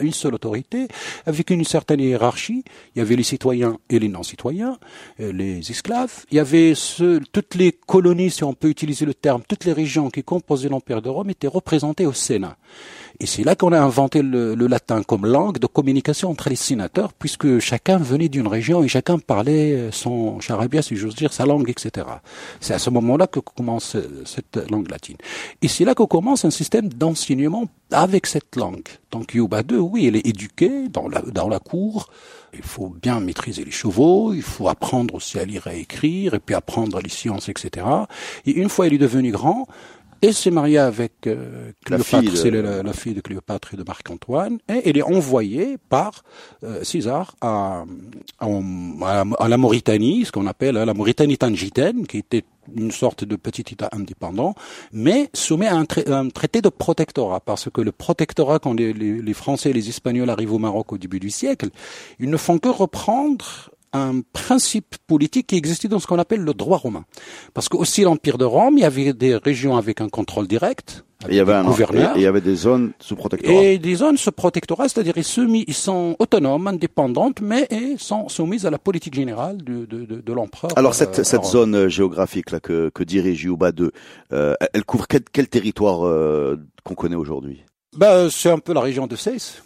une 0.01 0.11
seule 0.11 0.35
autorité, 0.35 0.89
avec 1.25 1.49
une 1.49 1.63
certaine 1.63 2.01
hiérarchie. 2.01 2.65
Il 2.93 2.99
y 2.99 3.01
avait 3.01 3.15
les 3.15 3.23
citoyens 3.23 3.77
et 3.89 3.99
les 3.99 4.09
non-citoyens, 4.09 4.77
les 5.17 5.59
esclaves. 5.71 6.25
Il 6.29 6.35
y 6.35 6.39
avait 6.39 6.73
toutes 7.31 7.55
les 7.55 7.71
colonies, 7.71 8.31
si 8.31 8.43
on 8.43 8.53
peut 8.53 8.69
utiliser 8.69 9.05
le 9.05 9.13
terme, 9.13 9.43
toutes 9.47 9.63
les 9.63 9.73
régions 9.73 10.09
qui 10.09 10.23
composaient 10.23 10.67
l'Empire 10.67 11.01
de 11.01 11.07
Rome 11.07 11.29
étaient 11.29 11.47
représentées 11.47 12.05
au 12.05 12.13
Sénat. 12.13 12.57
Et 13.21 13.25
c'est 13.25 13.43
là 13.43 13.55
qu'on 13.55 13.73
a 13.73 13.79
inventé 13.79 14.21
le, 14.21 14.55
le, 14.55 14.67
latin 14.67 15.03
comme 15.03 15.25
langue 15.25 15.59
de 15.59 15.67
communication 15.67 16.29
entre 16.29 16.49
les 16.49 16.55
sénateurs, 16.55 17.11
puisque 17.11 17.59
chacun 17.59 17.97
venait 17.97 18.29
d'une 18.29 18.47
région 18.47 18.81
et 18.81 18.87
chacun 18.87 19.19
parlait 19.19 19.89
son 19.91 20.39
charabia, 20.39 20.81
si 20.81 20.95
j'ose 20.95 21.15
dire, 21.15 21.33
sa 21.33 21.45
langue, 21.45 21.69
etc. 21.69 22.07
C'est 22.61 22.73
à 22.73 22.79
ce 22.79 22.89
moment-là 22.89 23.27
que 23.27 23.41
commence 23.41 23.97
cette 24.25 24.57
langue 24.71 24.89
latine. 24.89 25.17
Et 25.61 25.67
c'est 25.67 25.83
là 25.83 25.95
que 25.95 26.03
commence 26.03 26.45
un 26.45 26.49
système 26.49 26.87
d'enseignement 26.87 27.67
avec 27.91 28.25
cette 28.25 28.55
langue. 28.55 28.87
Donc 29.11 29.33
Yuba 29.33 29.61
II, 29.69 29.77
oui, 29.77 30.05
elle 30.07 30.15
est 30.15 30.25
éduquée 30.25 30.87
dans 30.87 31.07
la, 31.07 31.21
dans 31.21 31.49
la 31.49 31.59
cour. 31.59 32.09
Il 32.53 32.63
faut 32.63 32.89
bien 32.89 33.19
maîtriser 33.19 33.63
les 33.63 33.71
chevaux, 33.71 34.33
il 34.33 34.41
faut 34.41 34.69
apprendre 34.69 35.15
aussi 35.15 35.39
à 35.39 35.45
lire 35.45 35.67
et 35.67 35.71
à 35.71 35.73
écrire, 35.73 36.33
et 36.33 36.39
puis 36.39 36.55
apprendre 36.55 36.99
les 36.99 37.09
sciences, 37.09 37.49
etc. 37.49 37.85
Et 38.45 38.51
une 38.51 38.69
fois 38.69 38.87
il 38.87 38.93
est 38.93 38.99
devenu 38.99 39.31
grand, 39.31 39.67
et 40.21 40.33
s'est 40.33 40.51
marié 40.51 40.77
avec 40.77 41.27
euh, 41.27 41.71
Cléopâtre, 41.85 42.35
c'est 42.35 42.51
de... 42.51 42.59
la, 42.59 42.83
la, 42.83 42.93
fille 42.93 43.13
de 43.13 43.21
Cléopâtre 43.21 43.73
et 43.73 43.77
de 43.77 43.83
Marc-Antoine, 43.83 44.59
et 44.69 44.89
elle 44.89 44.97
est 44.97 45.03
envoyée 45.03 45.77
par 45.89 46.23
euh, 46.63 46.83
César 46.83 47.35
à, 47.41 47.83
à, 48.39 48.45
à, 49.39 49.47
la 49.47 49.57
Mauritanie, 49.57 50.25
ce 50.25 50.31
qu'on 50.31 50.47
appelle 50.47 50.75
la 50.75 50.93
Mauritanie 50.93 51.37
tangitaine, 51.37 52.05
qui 52.07 52.17
était 52.17 52.43
une 52.75 52.91
sorte 52.91 53.23
de 53.23 53.35
petit 53.35 53.65
État 53.71 53.89
indépendant, 53.91 54.53
mais 54.91 55.29
soumet 55.33 55.67
à 55.67 55.75
un, 55.75 55.85
tra 55.85 56.01
un, 56.07 56.29
traité 56.29 56.61
de 56.61 56.69
protectorat, 56.69 57.39
parce 57.39 57.69
que 57.69 57.81
le 57.81 57.91
protectorat, 57.91 58.59
quand 58.59 58.73
les, 58.73 58.93
les, 58.93 59.21
les 59.21 59.33
Français 59.33 59.71
et 59.71 59.73
les 59.73 59.89
Espagnols 59.89 60.29
arrivent 60.29 60.53
au 60.53 60.59
Maroc 60.59 60.93
au 60.93 60.97
début 60.97 61.19
du 61.19 61.29
siècle, 61.29 61.69
ils 62.19 62.29
ne 62.29 62.37
font 62.37 62.59
que 62.59 62.69
reprendre 62.69 63.71
un 63.93 64.21
principe 64.33 64.95
politique 65.07 65.47
qui 65.47 65.55
existait 65.55 65.87
dans 65.87 65.99
ce 65.99 66.07
qu'on 66.07 66.19
appelle 66.19 66.41
le 66.41 66.53
droit 66.53 66.77
romain. 66.77 67.05
Parce 67.53 67.69
que 67.69 67.77
aussi 67.77 68.01
l'Empire 68.03 68.37
de 68.37 68.45
Rome, 68.45 68.77
il 68.77 68.81
y 68.81 68.85
avait 68.85 69.13
des 69.13 69.35
régions 69.35 69.77
avec 69.77 70.01
un 70.01 70.09
contrôle 70.09 70.47
direct. 70.47 71.03
il 71.27 71.35
y 71.35 71.39
avait 71.39 71.53
un 71.53 71.63
gouverneur. 71.63 72.15
Et 72.15 72.19
il 72.19 72.23
y 72.23 72.27
avait 72.27 72.41
des 72.41 72.55
zones 72.55 72.91
sous 72.99 73.15
protectorat. 73.15 73.61
Et 73.63 73.77
des 73.77 73.95
zones 73.95 74.17
sous 74.17 74.31
protectorat, 74.31 74.89
c'est-à-dire 74.89 75.13
ils, 75.17 75.23
soumis, 75.23 75.65
ils 75.67 75.73
sont 75.73 76.15
autonomes, 76.19 76.67
indépendantes, 76.67 77.41
mais 77.41 77.67
ils 77.71 77.99
sont 77.99 78.29
soumises 78.29 78.65
à 78.65 78.69
la 78.69 78.77
politique 78.77 79.15
générale 79.15 79.57
de, 79.57 79.85
de, 79.85 80.05
de, 80.05 80.21
de 80.21 80.33
l'empereur. 80.33 80.71
Alors 80.75 80.93
cette, 80.93 81.19
euh, 81.19 81.23
cette 81.23 81.45
zone 81.45 81.87
géographique 81.89 82.51
là 82.51 82.59
que, 82.59 82.89
que 82.93 83.03
dirige 83.03 83.43
Yuba 83.43 83.71
II, 83.77 83.89
euh, 84.33 84.53
elle 84.73 84.85
couvre 84.85 85.07
quel, 85.07 85.23
quel 85.31 85.47
territoire 85.49 86.05
euh, 86.05 86.57
qu'on 86.83 86.95
connaît 86.95 87.15
aujourd'hui? 87.15 87.63
Ben, 87.97 88.29
C'est 88.29 88.51
un 88.51 88.59
peu 88.59 88.73
la 88.73 88.81
région 88.81 89.07
de 89.07 89.15
Seyss 89.15 89.63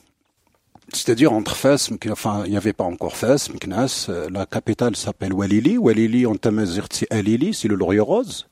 c'est-à-dire 0.95 1.33
entre 1.33 1.55
Fès, 1.55 1.89
enfin, 2.12 2.43
il 2.45 2.51
n'y 2.51 2.57
avait 2.57 2.73
pas 2.73 2.83
encore 2.83 3.15
Fès, 3.15 3.50
Meknas, 3.51 4.09
la 4.31 4.45
capitale 4.45 4.95
s'appelle 4.95 5.33
Walili. 5.33 5.77
Walili, 5.77 6.25
en 6.25 6.35
tamazir, 6.35 6.88
c'est 6.91 7.12
Alili, 7.12 7.53
c'est 7.53 7.67
le 7.67 7.75
laurier 7.75 8.00
rose. 8.00 8.47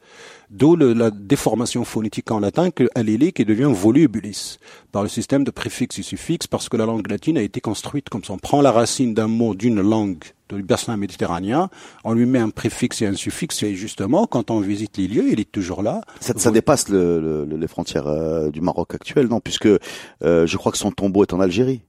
D'où 0.50 0.75
la 0.75 1.12
déformation 1.12 1.86
phonétique 1.86 2.29
en 2.29 2.41
latin 2.41 2.71
que 2.71 2.89
Alili 2.93 3.31
qui 3.31 3.45
devient 3.45 3.71
volubilis 3.74 4.57
par 4.91 5.01
le 5.01 5.07
système 5.07 5.45
de 5.45 5.51
préfixe 5.51 5.98
et 6.00 6.03
suffixe 6.03 6.45
parce 6.45 6.67
que 6.67 6.75
la 6.75 6.86
langue 6.86 7.10
latine 7.10 7.38
a 7.38 7.41
été 7.41 7.62
construite 7.62 8.10
comme 8.10 8.25
ça. 8.25 8.33
On 8.33 8.38
prend 8.38 8.62
la 8.62 8.74
racine 8.74 9.13
d'un 9.13 9.29
mot 9.29 9.55
d'une 9.55 9.79
langue 9.79 10.21
du 10.50 10.62
bassin 10.62 10.98
méditerranéen, 10.98 11.69
on 12.03 12.13
lui 12.13 12.25
met 12.25 12.39
un 12.39 12.50
préfixe 12.50 13.01
et 13.01 13.05
un 13.05 13.13
suffixe 13.13 13.63
et 13.63 13.75
justement, 13.75 14.27
quand 14.27 14.51
on 14.51 14.60
visite 14.60 14.98
les 14.98 15.07
lieux, 15.07 15.31
il 15.31 15.39
est 15.39 15.50
toujours 15.50 15.81
là. 15.83 16.01
Ça, 16.19 16.33
ça 16.36 16.51
dépasse 16.51 16.89
le, 16.89 17.45
le, 17.45 17.55
les 17.55 17.67
frontières 17.69 18.07
euh, 18.07 18.50
du 18.50 18.60
Maroc 18.60 18.93
actuel, 18.93 19.27
non? 19.27 19.39
Puisque 19.39 19.67
euh, 19.67 19.79
je 20.21 20.57
crois 20.57 20.74
que 20.74 20.77
son 20.77 20.91
tombeau 20.91 21.24
est 21.24 21.31
en 21.31 21.39
Algérie. 21.39 21.83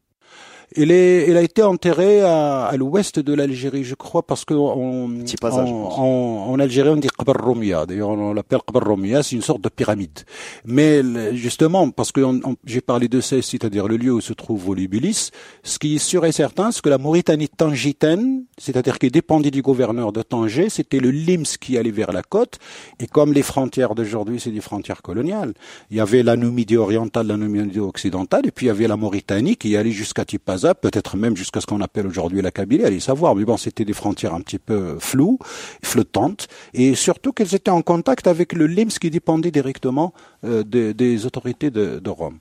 Il, 0.77 0.91
est, 0.91 1.29
il 1.29 1.37
a 1.37 1.43
été 1.43 1.63
enterré 1.63 2.23
à, 2.23 2.65
à 2.65 2.77
l'ouest 2.77 3.19
de 3.19 3.35
l'Algérie, 3.35 3.85
je 3.85 3.95
crois, 3.95 4.23
parce 4.23 4.45
que 4.45 4.55
en, 4.55 5.09
passage, 5.41 5.69
en, 5.69 6.47
en, 6.49 6.59
Algérie, 6.59 6.89
on 6.91 6.97
dit 6.97 7.09
Qabr 7.09 7.43
Romia. 7.43 7.87
D'ailleurs, 7.87 8.11
on 8.11 8.33
l'appelle 8.33 8.61
Qabr 8.67 8.87
Romia, 8.87 9.23
c'est 9.23 9.37
une 9.37 9.43
sorte 9.43 9.61
de 9.61 9.69
pyramide. 9.69 10.21
Mais 10.65 11.03
justement, 11.35 11.91
parce 11.91 12.13
que 12.13 12.23
j'ai 12.65 12.81
parlé 12.81 13.09
de 13.09 13.21
ça, 13.21 13.41
c'est-à-dire 13.43 13.87
le 13.89 13.97
lieu 13.97 14.13
où 14.13 14.21
se 14.21 14.33
trouve 14.33 14.63
Volubilis, 14.63 15.31
ce 15.63 15.79
qui 15.79 15.97
est 15.97 15.99
sûr 15.99 16.25
et 16.25 16.33
certain, 16.33 16.73
c'est 16.73 16.83
que 16.83 16.89
la 16.89 16.99
Mauritanie 16.99 17.49
tangitaine, 17.49 18.45
c'est-à-dire 18.59 18.99
qui 18.99 19.11
dépendait 19.11 19.51
du 19.51 19.63
gouverneur 19.63 20.13
de 20.13 20.23
Tanger, 20.23 20.69
c'était 20.69 21.01
le 21.01 21.11
Lims 21.11 21.59
qui 21.61 21.77
allait 21.77 21.91
vers 21.91 22.13
la 22.13 22.23
côte. 22.23 22.59
Et 23.01 23.07
comme 23.07 23.33
les 23.33 23.43
frontières 23.43 23.95
d'aujourd'hui, 23.95 24.41
c'est 24.41 24.51
des 24.51 24.61
frontières 24.61 25.03
coloniales, 25.03 25.53
il 25.91 25.99
y 25.99 26.01
avait 26.01 26.23
la 26.23 26.37
Numidie 26.37 26.77
orientale, 26.77 27.27
la 27.27 27.37
Numidie 27.37 27.81
occidentale, 27.81 28.47
et 28.47 28.51
puis 28.51 28.67
il 28.67 28.69
y 28.69 28.71
avait 28.71 28.89
la 28.89 28.97
Mauritanie 28.97 29.57
qui 29.57 29.77
allait 29.77 29.91
jusqu'à 29.91 30.25
Tipaz 30.25 30.62
peut-être 30.75 31.17
même 31.17 31.37
jusqu'à 31.37 31.61
ce 31.61 31.67
qu'on 31.67 31.81
appelle 31.81 32.07
aujourd'hui 32.07 32.43
la 32.43 32.51
Kabylie, 32.51 32.85
allez 32.85 33.01
savoir. 33.01 33.35
Mais 33.35 33.45
bon, 33.45 33.57
c'était 33.57 33.85
des 33.85 33.93
frontières 33.93 34.35
un 34.35 34.41
petit 34.41 34.59
peu 34.59 34.97
floues, 34.99 35.39
flottantes, 35.83 36.49
et 36.75 36.95
surtout 36.95 37.33
qu'elles 37.33 37.55
étaient 37.55 37.71
en 37.71 37.83
contact 37.83 38.27
avec 38.27 38.53
le 38.53 38.67
LIMS 38.67 38.89
qui 39.01 39.11
dépendait 39.11 39.51
directement 39.51 40.13
euh, 40.45 40.63
des, 40.65 41.27
autorités 41.27 41.71
de, 41.71 42.01
Rome. 42.09 42.39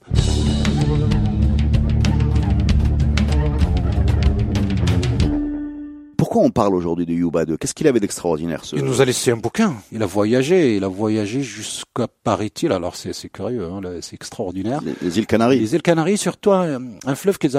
Pourquoi 6.42 6.50
on 6.50 6.64
parle 6.64 6.76
aujourd'hui 6.76 7.06
de 7.06 7.14
Yuba 7.14 7.44
II 7.44 7.56
Qu'est-ce 7.60 7.76
qu'il 7.76 7.86
avait 7.88 8.00
d'extraordinaire 8.00 8.66
ce... 8.66 8.76
Il 8.76 8.84
nous 8.84 9.00
a 9.00 9.06
laissé 9.06 9.30
un 9.30 9.38
bouquin. 9.38 9.76
Il 9.92 10.02
a 10.02 10.08
voyagé. 10.08 10.76
Il 10.76 10.84
a 10.84 10.88
voyagé 10.88 11.44
jusqu'à 11.44 12.08
Paris-il. 12.24 12.72
Alors 12.72 12.96
c'est 12.96 13.30
curieux, 13.30 13.64
hein, 13.66 13.80
c'est 14.02 14.16
extraordinaire. 14.16 14.82
Les, 15.04 15.20
îles 15.20 15.28
Canaries. 15.28 15.60
Les 15.60 15.76
îles 15.76 15.84
Canaries, 15.84 16.18
surtout 16.18 16.52
un, 16.52 16.80
fleuve 17.14 17.38
qu'il 17.38 17.52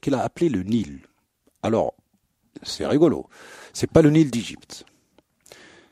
qu'il 0.00 0.14
a 0.14 0.22
appelé 0.22 0.48
le 0.48 0.62
Nil. 0.62 1.00
Alors 1.62 1.92
c'est 2.62 2.86
rigolo. 2.86 3.26
C'est 3.74 3.90
pas 3.90 4.00
le 4.00 4.08
Nil 4.08 4.30
d'Égypte. 4.30 4.86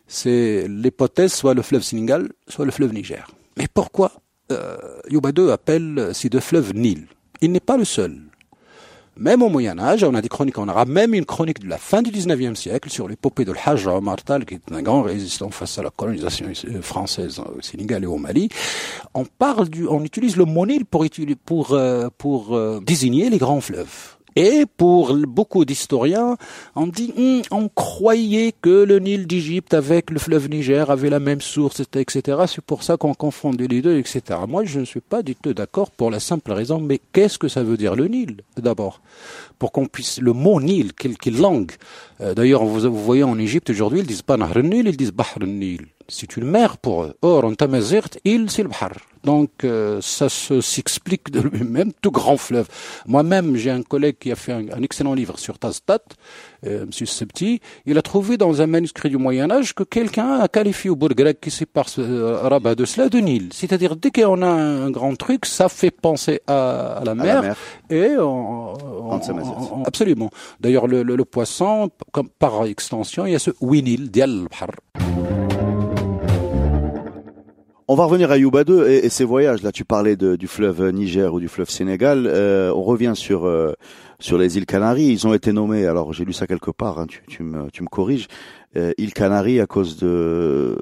C'est 0.06 0.66
l'hypothèse 0.66 1.34
soit 1.34 1.52
le 1.52 1.60
fleuve 1.60 1.82
Sénégal, 1.82 2.30
soit 2.48 2.64
le 2.64 2.70
fleuve 2.70 2.94
Niger. 2.94 3.30
Mais 3.58 3.66
pourquoi 3.72 4.12
euh, 4.50 4.78
Yuba 5.10 5.28
II 5.36 5.50
appelle 5.50 6.12
ces 6.14 6.30
deux 6.30 6.40
fleuves 6.40 6.72
Nil? 6.74 7.06
Il 7.42 7.52
n'est 7.52 7.60
pas 7.60 7.76
le 7.76 7.84
seul. 7.84 8.29
Même 9.20 9.42
au 9.42 9.50
Moyen 9.50 9.78
Âge, 9.78 10.02
on 10.02 10.14
a 10.14 10.22
des 10.22 10.30
chroniques, 10.30 10.56
on 10.56 10.66
aura 10.66 10.86
même 10.86 11.12
une 11.12 11.26
chronique 11.26 11.58
de 11.60 11.68
la 11.68 11.76
fin 11.76 12.00
du 12.00 12.10
19e 12.10 12.54
siècle 12.54 12.88
sur 12.88 13.06
l'épopée 13.06 13.44
de 13.44 13.52
l'Hajj 13.52 13.86
Omar 13.86 14.16
qui 14.46 14.54
est 14.54 14.72
un 14.72 14.80
grand 14.80 15.02
résistant 15.02 15.50
face 15.50 15.76
à 15.78 15.82
la 15.82 15.90
colonisation 15.90 16.46
française 16.80 17.38
au 17.38 17.60
Sénégal 17.60 18.02
et 18.02 18.06
au 18.06 18.16
Mali. 18.16 18.48
On 19.12 19.26
parle 19.26 19.68
du, 19.68 19.86
on 19.86 20.02
utilise 20.04 20.36
le 20.38 20.46
mot 20.46 20.66
pour, 20.88 21.04
pour, 21.44 21.72
euh, 21.74 22.08
pour 22.16 22.56
euh, 22.56 22.80
désigner 22.80 23.28
les 23.28 23.36
grands 23.36 23.60
fleuves. 23.60 24.16
Et 24.36 24.64
pour 24.76 25.14
beaucoup 25.14 25.64
d'historiens, 25.64 26.36
on 26.76 26.86
dit, 26.86 27.12
hum, 27.16 27.42
on 27.50 27.68
croyait 27.68 28.52
que 28.60 28.84
le 28.84 28.98
Nil 28.98 29.26
d'Égypte 29.26 29.74
avec 29.74 30.10
le 30.10 30.18
fleuve 30.18 30.48
Niger 30.48 30.90
avait 30.90 31.10
la 31.10 31.20
même 31.20 31.40
source, 31.40 31.80
etc. 31.80 32.38
C'est 32.46 32.60
pour 32.64 32.82
ça 32.82 32.96
qu'on 32.96 33.14
confondait 33.14 33.66
les 33.66 33.82
deux, 33.82 33.98
etc. 33.98 34.22
Moi, 34.48 34.64
je 34.64 34.80
ne 34.80 34.84
suis 34.84 35.00
pas 35.00 35.22
du 35.22 35.34
tout 35.34 35.54
d'accord 35.54 35.90
pour 35.90 36.10
la 36.10 36.20
simple 36.20 36.52
raison, 36.52 36.80
mais 36.80 37.00
qu'est-ce 37.12 37.38
que 37.38 37.48
ça 37.48 37.62
veut 37.62 37.76
dire 37.76 37.96
le 37.96 38.06
Nil, 38.06 38.38
d'abord? 38.56 39.00
Pour 39.58 39.72
qu'on 39.72 39.86
puisse, 39.86 40.20
le 40.20 40.32
mot 40.32 40.60
Nil, 40.60 40.92
quelle, 40.94 41.18
quelle 41.18 41.38
langue? 41.38 41.72
Euh, 42.20 42.34
d'ailleurs, 42.34 42.64
vous, 42.64 42.80
vous, 42.80 43.04
voyez 43.04 43.24
en 43.24 43.38
Égypte 43.38 43.70
aujourd'hui, 43.70 44.00
ils 44.00 44.06
disent 44.06 44.22
pas 44.22 44.36
Nahr 44.36 44.56
Nil, 44.58 44.86
ils 44.88 44.96
disent 44.96 45.12
Bahr 45.12 45.34
Nil. 45.40 45.86
C'est 46.10 46.36
une 46.36 46.44
mer 46.44 46.76
pour 46.78 47.04
eux. 47.04 47.14
Or, 47.22 47.44
en 47.44 47.54
Tamazirt, 47.54 48.18
il, 48.24 48.50
c'est 48.50 48.62
le 48.62 48.68
Bahar. 48.68 48.92
Donc 49.24 49.64
euh, 49.64 50.00
ça 50.00 50.28
s'explique 50.28 51.30
de 51.30 51.40
lui-même, 51.40 51.92
tout 52.02 52.10
grand 52.10 52.36
fleuve. 52.36 52.68
Moi-même, 53.06 53.56
j'ai 53.56 53.70
un 53.70 53.82
collègue 53.82 54.16
qui 54.18 54.32
a 54.32 54.36
fait 54.36 54.52
un, 54.52 54.82
excellent 54.82 55.14
livre 55.14 55.38
sur 55.38 55.58
Taztat, 55.58 56.00
euh, 56.66 56.84
M. 56.84 57.06
Septi. 57.06 57.60
Il 57.84 57.98
a 57.98 58.02
trouvé 58.02 58.38
dans 58.38 58.62
un 58.62 58.66
manuscrit 58.66 59.10
du 59.10 59.18
Moyen 59.18 59.50
Âge 59.50 59.74
que 59.74 59.82
quelqu'un 59.82 60.40
a 60.40 60.48
qualifié 60.48 60.90
au 60.90 60.96
bourg 60.96 61.10
grec 61.10 61.38
qui 61.40 61.50
sépare 61.50 61.86
euh, 61.98 62.40
Rabat 62.42 62.74
de 62.74 62.84
cela 62.86 63.08
de 63.08 63.18
Nil. 63.18 63.50
C'est-à-dire 63.52 63.94
dès 63.94 64.10
qu'on 64.10 64.42
a 64.42 64.48
un, 64.48 64.90
grand 64.90 65.14
truc, 65.16 65.44
ça 65.44 65.68
fait 65.68 65.90
penser 65.90 66.40
à, 66.46 67.02
la, 67.04 67.14
mer, 67.14 67.54
et 67.90 68.16
on, 68.18 68.74
absolument. 69.84 70.30
D'ailleurs, 70.60 70.86
le, 70.86 71.02
le, 71.02 71.24
poisson, 71.24 71.90
comme 72.12 72.28
par 72.28 72.64
extension, 72.64 73.26
il 73.26 73.32
y 73.32 73.36
a 73.36 73.38
ce 73.38 73.50
Winil, 73.60 74.10
Dial 74.10 74.46
on 77.90 77.96
va 77.96 78.04
revenir 78.04 78.30
à 78.30 78.38
Yuba 78.38 78.62
2 78.62 78.88
et, 78.88 79.08
ses 79.08 79.24
voyages. 79.24 79.64
Là, 79.64 79.72
tu 79.72 79.84
parlais 79.84 80.14
du 80.14 80.46
fleuve 80.46 80.90
Niger 80.90 81.34
ou 81.34 81.40
du 81.40 81.48
fleuve 81.48 81.68
Sénégal. 81.68 82.28
Euh, 82.28 82.72
on 82.72 82.84
revient 82.84 83.14
sur 83.16 83.46
euh, 83.46 83.72
sur 84.20 84.38
les 84.38 84.56
îles 84.56 84.64
Canaries. 84.64 85.08
Ils 85.08 85.26
ont 85.26 85.34
été 85.34 85.52
nommés. 85.52 85.86
Alors, 85.86 86.12
j'ai 86.12 86.24
lu 86.24 86.32
ça 86.32 86.46
quelque 86.46 86.70
part. 86.70 87.00
Hein, 87.00 87.06
tu, 87.08 87.20
tu, 87.26 87.42
me 87.42 87.68
tu 87.72 87.82
me 87.82 87.88
corriges. 87.88 88.28
Euh, 88.76 88.92
îles 88.96 89.12
Canaries 89.12 89.58
à 89.58 89.66
cause 89.66 89.96
de 89.96 90.78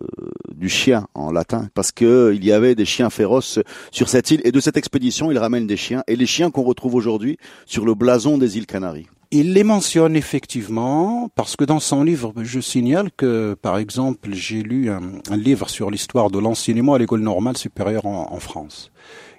du 0.54 0.68
chien 0.68 1.06
en 1.14 1.32
latin, 1.32 1.68
parce 1.72 1.92
que 1.92 2.34
il 2.34 2.44
y 2.44 2.52
avait 2.52 2.74
des 2.74 2.84
chiens 2.84 3.08
féroces 3.08 3.58
sur 3.90 4.10
cette 4.10 4.30
île. 4.30 4.42
Et 4.44 4.52
de 4.52 4.60
cette 4.60 4.76
expédition, 4.76 5.32
ils 5.32 5.38
ramènent 5.38 5.66
des 5.66 5.78
chiens 5.78 6.02
et 6.08 6.14
les 6.14 6.26
chiens 6.26 6.50
qu'on 6.50 6.62
retrouve 6.62 6.94
aujourd'hui 6.94 7.38
sur 7.64 7.86
le 7.86 7.94
blason 7.94 8.36
des 8.36 8.58
îles 8.58 8.66
Canaries. 8.66 9.06
Il 9.30 9.52
les 9.52 9.62
mentionne 9.62 10.16
effectivement 10.16 11.28
parce 11.34 11.54
que 11.54 11.64
dans 11.64 11.80
son 11.80 12.02
livre, 12.02 12.32
je 12.38 12.60
signale 12.60 13.10
que, 13.14 13.54
par 13.60 13.76
exemple, 13.76 14.30
j'ai 14.32 14.62
lu 14.62 14.90
un, 14.90 15.36
livre 15.36 15.68
sur 15.68 15.90
l'histoire 15.90 16.30
de 16.30 16.38
l'enseignement 16.38 16.94
à 16.94 16.98
l'école 16.98 17.20
normale 17.20 17.58
supérieure 17.58 18.06
en, 18.06 18.40
France. 18.40 18.90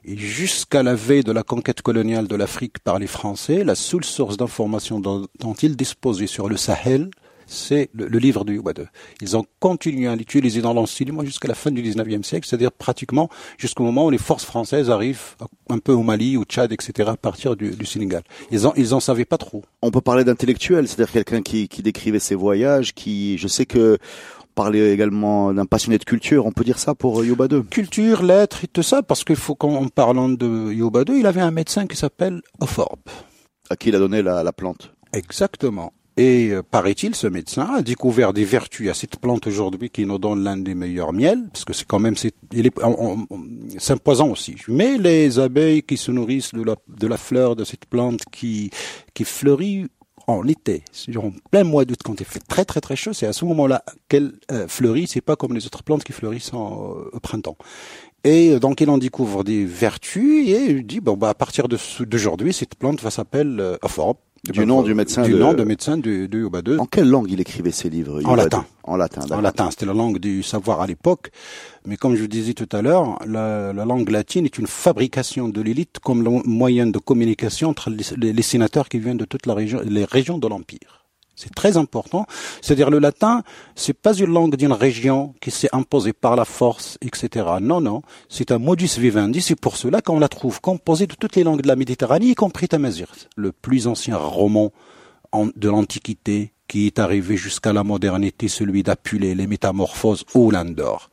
Et 0.06 0.16
jusqu'à 0.16 0.84
la 0.84 0.94
veille 0.94 1.24
de 1.24 1.32
la 1.32 1.42
conquête 1.42 1.82
coloniale 1.82 2.28
de 2.28 2.36
l'Afrique 2.36 2.78
par 2.84 3.00
les 3.00 3.08
Français, 3.08 3.64
la 3.64 3.74
seule 3.74 4.04
source 4.04 4.38
d'information 4.38 5.00
dont, 5.00 5.26
dont 5.40 5.56
ils 5.56 5.76
disposaient 5.76 6.28
sur 6.28 6.50
le 6.50 6.58
Sahel, 6.58 7.10
c'est 7.50 7.90
le, 7.94 8.06
livre 8.20 8.46
de 8.46 8.54
Yuba 8.54 8.72
Ils 9.22 9.36
ont 9.36 9.46
continué 9.60 10.08
à 10.08 10.16
l'utiliser 10.16 10.62
dans 10.62 10.74
l'enseignement 10.74 11.24
jusqu'à 11.26 11.48
la 11.48 11.56
fin 11.56 11.72
du 11.72 11.82
19e 11.82 12.24
siècle, 12.24 12.48
c'est-à-dire 12.48 12.72
pratiquement 12.72 13.30
jusqu'au 13.58 13.84
moment 13.84 14.06
où 14.06 14.10
les 14.10 14.18
forces 14.18 14.46
françaises 14.46 14.90
arrivent 14.90 15.36
un 15.70 15.80
peu 15.80 15.92
au 15.92 16.04
Mali, 16.04 16.38
au 16.38 16.44
Tchad, 16.44 16.72
etc., 16.72 17.10
à 17.12 17.18
partir 17.18 17.56
du, 17.56 17.86
Sénégal. 17.86 18.22
Ils 18.52 18.68
en, 18.68 18.74
ils 18.76 18.94
en 18.94 19.00
savaient 19.00 19.26
pas 19.26 19.38
trop. 19.38 19.64
On 19.82 19.90
peut 19.90 20.02
parler 20.02 20.24
d'intellectuel, 20.24 20.88
c'est-à-dire 20.88 21.12
quelqu'un 21.12 21.42
qui, 21.42 21.68
qui 21.68 21.82
décrivait 21.82 22.20
ses 22.20 22.36
voyages, 22.36 22.94
qui, 22.94 23.38
je 23.38 23.48
sais 23.48 23.66
que 23.66 23.98
parlait 24.54 24.92
également 24.92 25.54
d'un 25.54 25.66
passionné 25.66 25.98
de 25.98 26.04
culture, 26.04 26.46
on 26.46 26.52
peut 26.52 26.66
dire 26.66 26.80
ça 26.80 26.94
pour 26.94 27.24
Yuba 27.24 27.48
Culture, 27.70 28.22
lettres 28.24 28.66
et 28.66 28.68
tout 28.68 28.84
ça, 28.84 29.02
parce 29.02 29.24
qu'il 29.24 29.38
faut 29.38 29.56
qu'en 29.56 29.88
parlant 29.88 30.30
de 30.30 30.72
Yuba 30.72 31.04
il 31.08 31.26
avait 31.26 31.42
un 31.42 31.52
médecin 31.52 31.88
qui 31.88 31.96
s'appelle 31.96 32.42
Oforb. 32.60 33.00
À 33.70 33.76
qui 33.76 33.90
il 33.90 33.96
a 33.96 34.00
donné 34.00 34.22
la, 34.22 34.44
la 34.44 34.52
plante 34.52 34.94
Exactement. 35.14 35.94
Et 36.20 36.50
euh, 36.50 36.62
paraît-il, 36.62 37.16
ce 37.16 37.28
médecin 37.28 37.76
a 37.76 37.82
découvert 37.82 38.34
des 38.34 38.44
vertus 38.44 38.90
à 38.90 38.94
cette 38.94 39.16
plante 39.22 39.48
aujourd'hui 39.48 39.90
qui 39.90 40.06
nous 40.06 40.18
donne 40.18 40.44
l'un 40.44 40.58
des 40.58 40.76
meilleurs 40.76 41.14
miels, 41.14 41.48
parce 41.54 41.64
que 41.64 41.72
c'est 41.72 41.88
quand 41.88 42.00
même 42.00 42.16
c'est 42.18 42.34
un 43.94 43.98
poison 43.98 44.30
aussi. 44.34 44.56
Mais 44.68 44.98
les 44.98 45.40
abeilles 45.40 45.82
qui 45.82 45.96
se 45.96 46.12
nourrissent 46.12 46.54
de 46.54 46.62
la 46.62 46.76
de 46.90 47.08
la 47.08 47.16
fleur 47.16 47.56
de 47.56 47.64
cette 47.64 47.86
plante 47.86 48.24
qui 48.34 48.70
qui 49.14 49.24
fleurit 49.24 49.88
en 50.28 50.46
été, 50.46 50.84
en 51.16 51.32
plein 51.50 51.64
mois 51.64 51.86
d'août 51.86 52.02
quand 52.04 52.20
il 52.20 52.26
fait 52.26 52.46
très 52.46 52.66
très 52.66 52.82
très 52.82 52.98
chaud, 52.98 53.14
c'est 53.14 53.26
à 53.26 53.32
ce 53.32 53.46
moment-là 53.46 53.82
qu'elle 54.10 54.34
euh, 54.52 54.68
fleurit. 54.68 55.08
C'est 55.08 55.22
pas 55.22 55.38
comme 55.38 55.54
les 55.54 55.66
autres 55.68 55.84
plantes 55.84 56.04
qui 56.04 56.12
fleurissent 56.12 56.54
en, 56.54 56.98
euh, 56.98 57.10
au 57.14 57.20
printemps. 57.22 57.58
Et 58.26 58.60
donc 58.60 58.82
il 58.82 58.90
en 58.90 58.98
découvre 58.98 59.46
des 59.46 59.64
vertus 59.64 60.50
et 60.50 60.66
il 60.66 60.86
dit 60.86 61.00
bon 61.00 61.16
bah 61.16 61.30
à 61.30 61.34
partir 61.34 61.70
d'aujourd'hui 61.70 62.52
cette 62.52 62.76
plante 62.76 63.02
va 63.02 63.10
s'appeler 63.10 63.62
euh, 63.62 63.78
du 64.44 64.66
nom 64.66 64.82
du 64.82 64.94
médecin 64.94 65.24
du 65.24 65.34
de... 65.34 65.38
nom 65.38 65.54
de 65.54 65.64
médecin 65.64 66.00
En 66.80 66.86
quelle 66.86 67.10
langue 67.10 67.32
il 67.32 67.42
écrivait 67.42 67.72
ses 67.72 67.90
livres 67.90 68.22
En 68.26 68.36
latin. 68.36 68.66
En 68.84 68.96
latin. 68.96 69.22
En 69.32 69.42
latin. 69.42 69.70
C'était 69.70 69.86
la 69.86 69.94
langue 69.94 70.18
du 70.18 70.44
savoir 70.44 70.82
à 70.82 70.88
l'époque. 70.88 71.32
Mais 71.86 71.98
comme 71.98 72.16
je 72.16 72.22
vous 72.22 72.28
disais 72.28 72.54
tout 72.54 72.70
à 72.72 72.82
l'heure, 72.82 73.20
la, 73.26 73.74
la, 73.74 73.86
langue 73.86 74.10
latine 74.10 74.46
est 74.46 74.58
une 74.58 74.68
fabrication 74.68 75.50
de 75.50 75.62
l'élite 75.62 76.00
comme 76.00 76.42
moyen 76.46 76.88
de 76.88 77.00
communication 77.00 77.70
entre 77.70 77.90
les, 77.90 78.34
les, 78.34 78.42
sénateurs 78.42 78.90
qui 78.90 79.00
viennent 79.00 79.18
de 79.18 79.26
toutes 79.26 79.46
la 79.46 79.54
région, 79.54 79.82
les 79.86 80.06
régions 80.06 80.38
de 80.38 80.48
l'empire. 80.48 80.99
C'est 81.42 81.56
très 81.56 81.78
important. 81.78 82.26
C'est-à-dire 82.62 82.90
le 82.90 83.00
latin, 83.00 83.44
c'est 83.74 83.94
pas 83.94 84.14
une 84.14 84.34
langue 84.34 84.58
d'une 84.58 84.74
région 84.74 85.34
qui 85.40 85.52
s'est 85.52 85.70
imposée 85.72 86.12
par 86.12 86.36
la 86.36 86.44
force, 86.44 86.98
etc. 87.02 87.46
Non, 87.62 87.80
non. 87.80 88.02
C'est 88.28 88.52
un 88.52 88.58
modus 88.58 89.00
vivendi. 89.00 89.40
C'est 89.40 89.56
pour 89.56 89.78
cela 89.78 90.02
qu'on 90.02 90.20
la 90.20 90.28
trouve 90.28 90.60
composée 90.60 91.08
de 91.08 91.16
toutes 91.16 91.38
les 91.38 91.46
langues 91.46 91.62
de 91.62 91.68
la 91.70 91.78
Méditerranée, 91.78 92.26
y 92.26 92.36
compris 92.36 92.68
Tamazir, 92.68 93.08
le 93.38 93.54
plus 93.54 93.88
ancien 93.88 94.18
roman 94.18 94.74
de 95.56 95.70
l'Antiquité 95.70 96.52
qui 96.68 96.88
est 96.88 97.00
arrivé 97.00 97.38
jusqu'à 97.38 97.72
la 97.72 97.86
modernité, 97.86 98.50
celui 98.50 98.84
d'Apulée, 98.84 99.34
les 99.34 99.48
Métamorphoses 99.48 100.26
ou 100.36 100.52
Landor. 100.52 101.10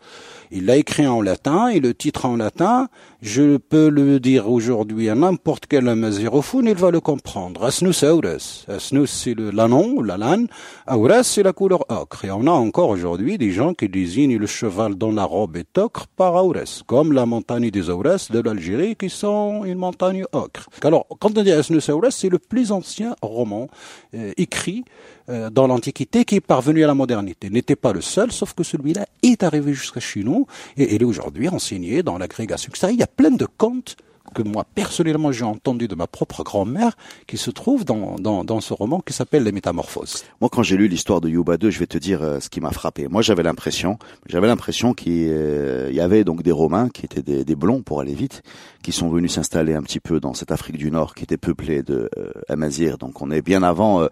Il 0.50 0.66
l'a 0.66 0.76
écrit 0.76 1.06
en 1.06 1.22
latin 1.22 1.68
et 1.68 1.80
le 1.80 1.94
titre 1.94 2.26
en 2.26 2.36
latin, 2.36 2.88
Je 3.26 3.56
peux 3.56 3.88
le 3.88 4.20
dire 4.20 4.48
aujourd'hui 4.48 5.08
à 5.08 5.16
n'importe 5.16 5.66
quel 5.66 5.88
amazérophone, 5.88 6.66
il 6.68 6.76
va 6.76 6.92
le 6.92 7.00
comprendre. 7.00 7.64
Asnus 7.64 8.04
auras. 8.04 8.64
Asnus, 8.68 9.10
c'est 9.10 9.34
l'anon, 9.34 10.00
la 10.00 10.16
lane. 10.16 10.46
Auras, 10.86 11.24
c'est 11.24 11.42
la 11.42 11.52
couleur 11.52 11.84
ocre. 11.88 12.24
Et 12.24 12.30
on 12.30 12.46
a 12.46 12.52
encore 12.52 12.90
aujourd'hui 12.90 13.36
des 13.36 13.50
gens 13.50 13.74
qui 13.74 13.88
désignent 13.88 14.38
le 14.38 14.46
cheval 14.46 14.94
dont 14.94 15.10
la 15.10 15.24
robe 15.24 15.56
est 15.56 15.76
ocre 15.76 16.06
par 16.06 16.34
auras. 16.34 16.84
Comme 16.86 17.12
la 17.12 17.26
montagne 17.26 17.68
des 17.72 17.90
auras 17.90 18.28
de 18.30 18.38
l'Algérie 18.38 18.94
qui 18.94 19.10
sont 19.10 19.64
une 19.64 19.78
montagne 19.78 20.24
ocre. 20.30 20.68
Alors, 20.82 21.08
quand 21.18 21.36
on 21.36 21.42
dit 21.42 21.50
Asnus 21.50 21.88
auras, 21.88 22.12
c'est 22.12 22.28
le 22.28 22.38
plus 22.38 22.70
ancien 22.70 23.16
roman 23.22 23.66
euh, 24.14 24.30
écrit 24.36 24.84
euh, 25.28 25.50
dans 25.50 25.66
l'Antiquité 25.66 26.24
qui 26.24 26.36
est 26.36 26.40
parvenu 26.40 26.84
à 26.84 26.86
la 26.86 26.94
modernité. 26.94 27.50
N'était 27.50 27.74
pas 27.74 27.92
le 27.92 28.00
seul, 28.00 28.30
sauf 28.30 28.54
que 28.54 28.62
celui-là 28.62 29.06
est 29.24 29.42
arrivé 29.42 29.72
jusqu'à 29.72 29.98
chez 29.98 30.22
nous 30.22 30.46
et 30.76 30.94
il 30.94 31.02
est 31.02 31.04
aujourd'hui 31.04 31.48
enseigné 31.48 32.04
dans 32.04 32.18
l'agrégation. 32.18 32.70
Il 32.88 33.00
y 33.00 33.02
plein 33.16 33.30
de 33.30 33.46
contes 33.58 33.96
que 34.34 34.42
moi 34.42 34.66
personnellement 34.74 35.32
j'ai 35.32 35.44
entendu 35.44 35.88
de 35.88 35.94
ma 35.94 36.06
propre 36.06 36.42
grand-mère 36.42 36.96
qui 37.26 37.36
se 37.36 37.50
trouve 37.50 37.84
dans, 37.84 38.16
dans, 38.16 38.44
dans 38.44 38.60
ce 38.60 38.74
roman 38.74 39.00
qui 39.00 39.12
s'appelle 39.12 39.44
Les 39.44 39.52
Métamorphoses. 39.52 40.24
Moi 40.40 40.50
quand 40.52 40.62
j'ai 40.62 40.76
lu 40.76 40.88
l'histoire 40.88 41.20
de 41.20 41.28
Yuba 41.28 41.56
2, 41.56 41.70
je 41.70 41.78
vais 41.78 41.86
te 41.86 41.98
dire 41.98 42.22
euh, 42.22 42.40
ce 42.40 42.48
qui 42.48 42.60
m'a 42.60 42.70
frappé. 42.70 43.08
Moi 43.08 43.22
j'avais 43.22 43.42
l'impression, 43.42 43.98
j'avais 44.26 44.46
l'impression 44.46 44.94
qu'il 44.94 45.28
euh, 45.28 45.90
y 45.92 46.00
avait 46.00 46.24
donc 46.24 46.42
des 46.42 46.52
Romains 46.52 46.88
qui 46.88 47.04
étaient 47.04 47.22
des, 47.22 47.44
des 47.44 47.56
blonds 47.56 47.82
pour 47.82 48.00
aller 48.00 48.14
vite, 48.14 48.42
qui 48.86 48.92
sont 48.92 49.08
venus 49.08 49.32
s'installer 49.32 49.74
un 49.74 49.82
petit 49.82 49.98
peu 49.98 50.20
dans 50.20 50.32
cette 50.32 50.52
Afrique 50.52 50.76
du 50.76 50.92
Nord 50.92 51.16
qui 51.16 51.24
était 51.24 51.36
peuplée 51.36 51.82
de 51.82 52.08
euh, 52.16 52.30
Amazir. 52.48 52.98
Donc 52.98 53.20
on 53.20 53.32
est 53.32 53.42
bien 53.42 53.64
avant 53.64 54.00
euh, 54.00 54.06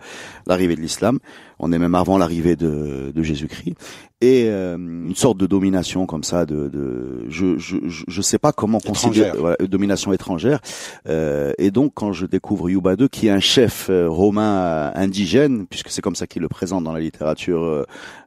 l'arrivée 0.49 0.75
de 0.75 0.81
l'islam, 0.81 1.21
on 1.61 1.71
est 1.71 1.79
même 1.79 1.95
avant 1.95 2.19
l'arrivée 2.19 2.57
de, 2.57 3.13
de 3.15 3.23
Jésus-Christ. 3.23 3.77
Et 4.21 4.47
euh, 4.49 4.77
une 4.77 5.15
sorte 5.15 5.39
de 5.39 5.47
domination 5.47 6.07
comme 6.07 6.25
ça 6.25 6.47
de, 6.47 6.69
de 6.69 7.27
je, 7.29 7.59
je 7.59 7.77
je 7.87 8.23
sais 8.23 8.39
pas 8.39 8.53
comment 8.53 8.81
considérer 8.81 9.37
voilà, 9.39 9.57
domination 9.69 10.13
étrangère. 10.13 10.61
Euh, 11.09 11.53
et 11.59 11.71
donc 11.71 11.93
quand 11.95 12.13
je 12.13 12.27
découvre 12.27 12.71
Yuba 12.71 12.95
II 12.95 13.09
qui 13.09 13.27
est 13.27 13.31
un 13.31 13.41
chef 13.41 13.89
euh, 13.91 14.09
romain 14.09 14.93
indigène 14.95 15.67
puisque 15.67 15.91
c'est 15.91 16.01
comme 16.01 16.17
ça 16.17 16.27
qu'il 16.27 16.43
le 16.43 16.49
présente 16.49 16.85
dans 16.85 16.93
la 16.93 17.01
littérature 17.01 17.87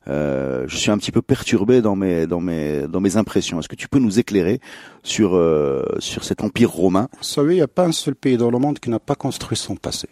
euh, 0.10 0.66
je 0.68 0.78
suis 0.78 0.92
un 0.92 0.98
petit 0.98 1.12
peu 1.12 1.22
perturbé 1.22 1.82
dans 1.82 1.96
mes 1.96 2.28
dans 2.28 2.40
mes 2.40 2.88
dans 2.88 3.02
mes 3.02 3.18
impressions. 3.18 3.60
Est-ce 3.60 3.68
que 3.68 3.76
tu 3.76 3.88
peux 3.88 4.00
nous 4.00 4.20
éclairer 4.20 4.60
sur 5.04 5.32
sur 6.00 6.24
cet 6.24 6.44
empire 6.44 6.72
romain? 6.72 7.10
Vous 7.18 7.24
savez 7.24 7.56
il 7.56 7.58
n'y 7.58 7.64
a 7.64 7.68
pas 7.68 7.86
un 7.86 7.92
seul 7.92 8.16
pays 8.16 8.38
dans 8.38 8.52
le 8.52 8.60
monde 8.60 8.80
qui 8.80 8.90
n'a 8.90 9.00
pas 9.00 9.16
construit 9.16 9.58
son 9.58 9.76
passé. 9.76 10.08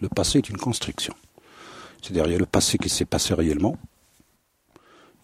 Le 0.00 0.08
passé 0.08 0.38
est 0.38 0.48
une 0.48 0.58
construction. 0.58 1.14
C'est-à-dire 2.00 2.26
il 2.26 2.32
y 2.32 2.36
a 2.36 2.38
le 2.38 2.46
passé 2.46 2.78
qui 2.78 2.88
s'est 2.88 3.04
passé 3.04 3.34
réellement. 3.34 3.76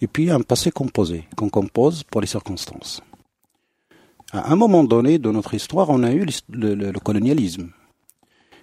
Et 0.01 0.07
puis 0.07 0.31
un 0.31 0.41
passé 0.41 0.71
composé, 0.71 1.25
qu'on 1.37 1.49
compose 1.49 2.05
pour 2.05 2.21
les 2.21 2.29
circonstances. 2.29 3.03
À 4.33 4.53
un 4.53 4.57
moment 4.57 4.85
donné 4.85 5.19
de 5.19 5.31
notre 5.31 5.55
histoire, 5.55 5.91
on 5.91 6.03
a 6.03 6.13
eu 6.13 6.27
le 6.51 6.99
colonialisme. 7.01 7.71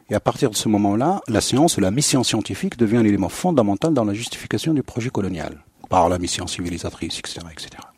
Et 0.10 0.16
à 0.16 0.20
partir 0.20 0.52
de 0.52 0.56
ce 0.56 0.70
moment-là, 0.70 1.22
la 1.28 1.42
science, 1.42 1.80
la 1.80 1.90
mission 1.90 2.24
scientifique 2.24 2.78
devient 2.78 2.98
un 2.98 3.06
élément 3.06 3.30
fondamental 3.30 3.94
dans 3.94 4.06
la 4.06 4.14
justification 4.14 4.74
du 4.74 4.84
projet 4.84 5.10
colonial, 5.10 5.64
par 5.90 6.10
la 6.10 6.20
mission 6.20 6.46
civilisatrice, 6.46 7.18
etc., 7.20 7.40
etc. 7.52 7.95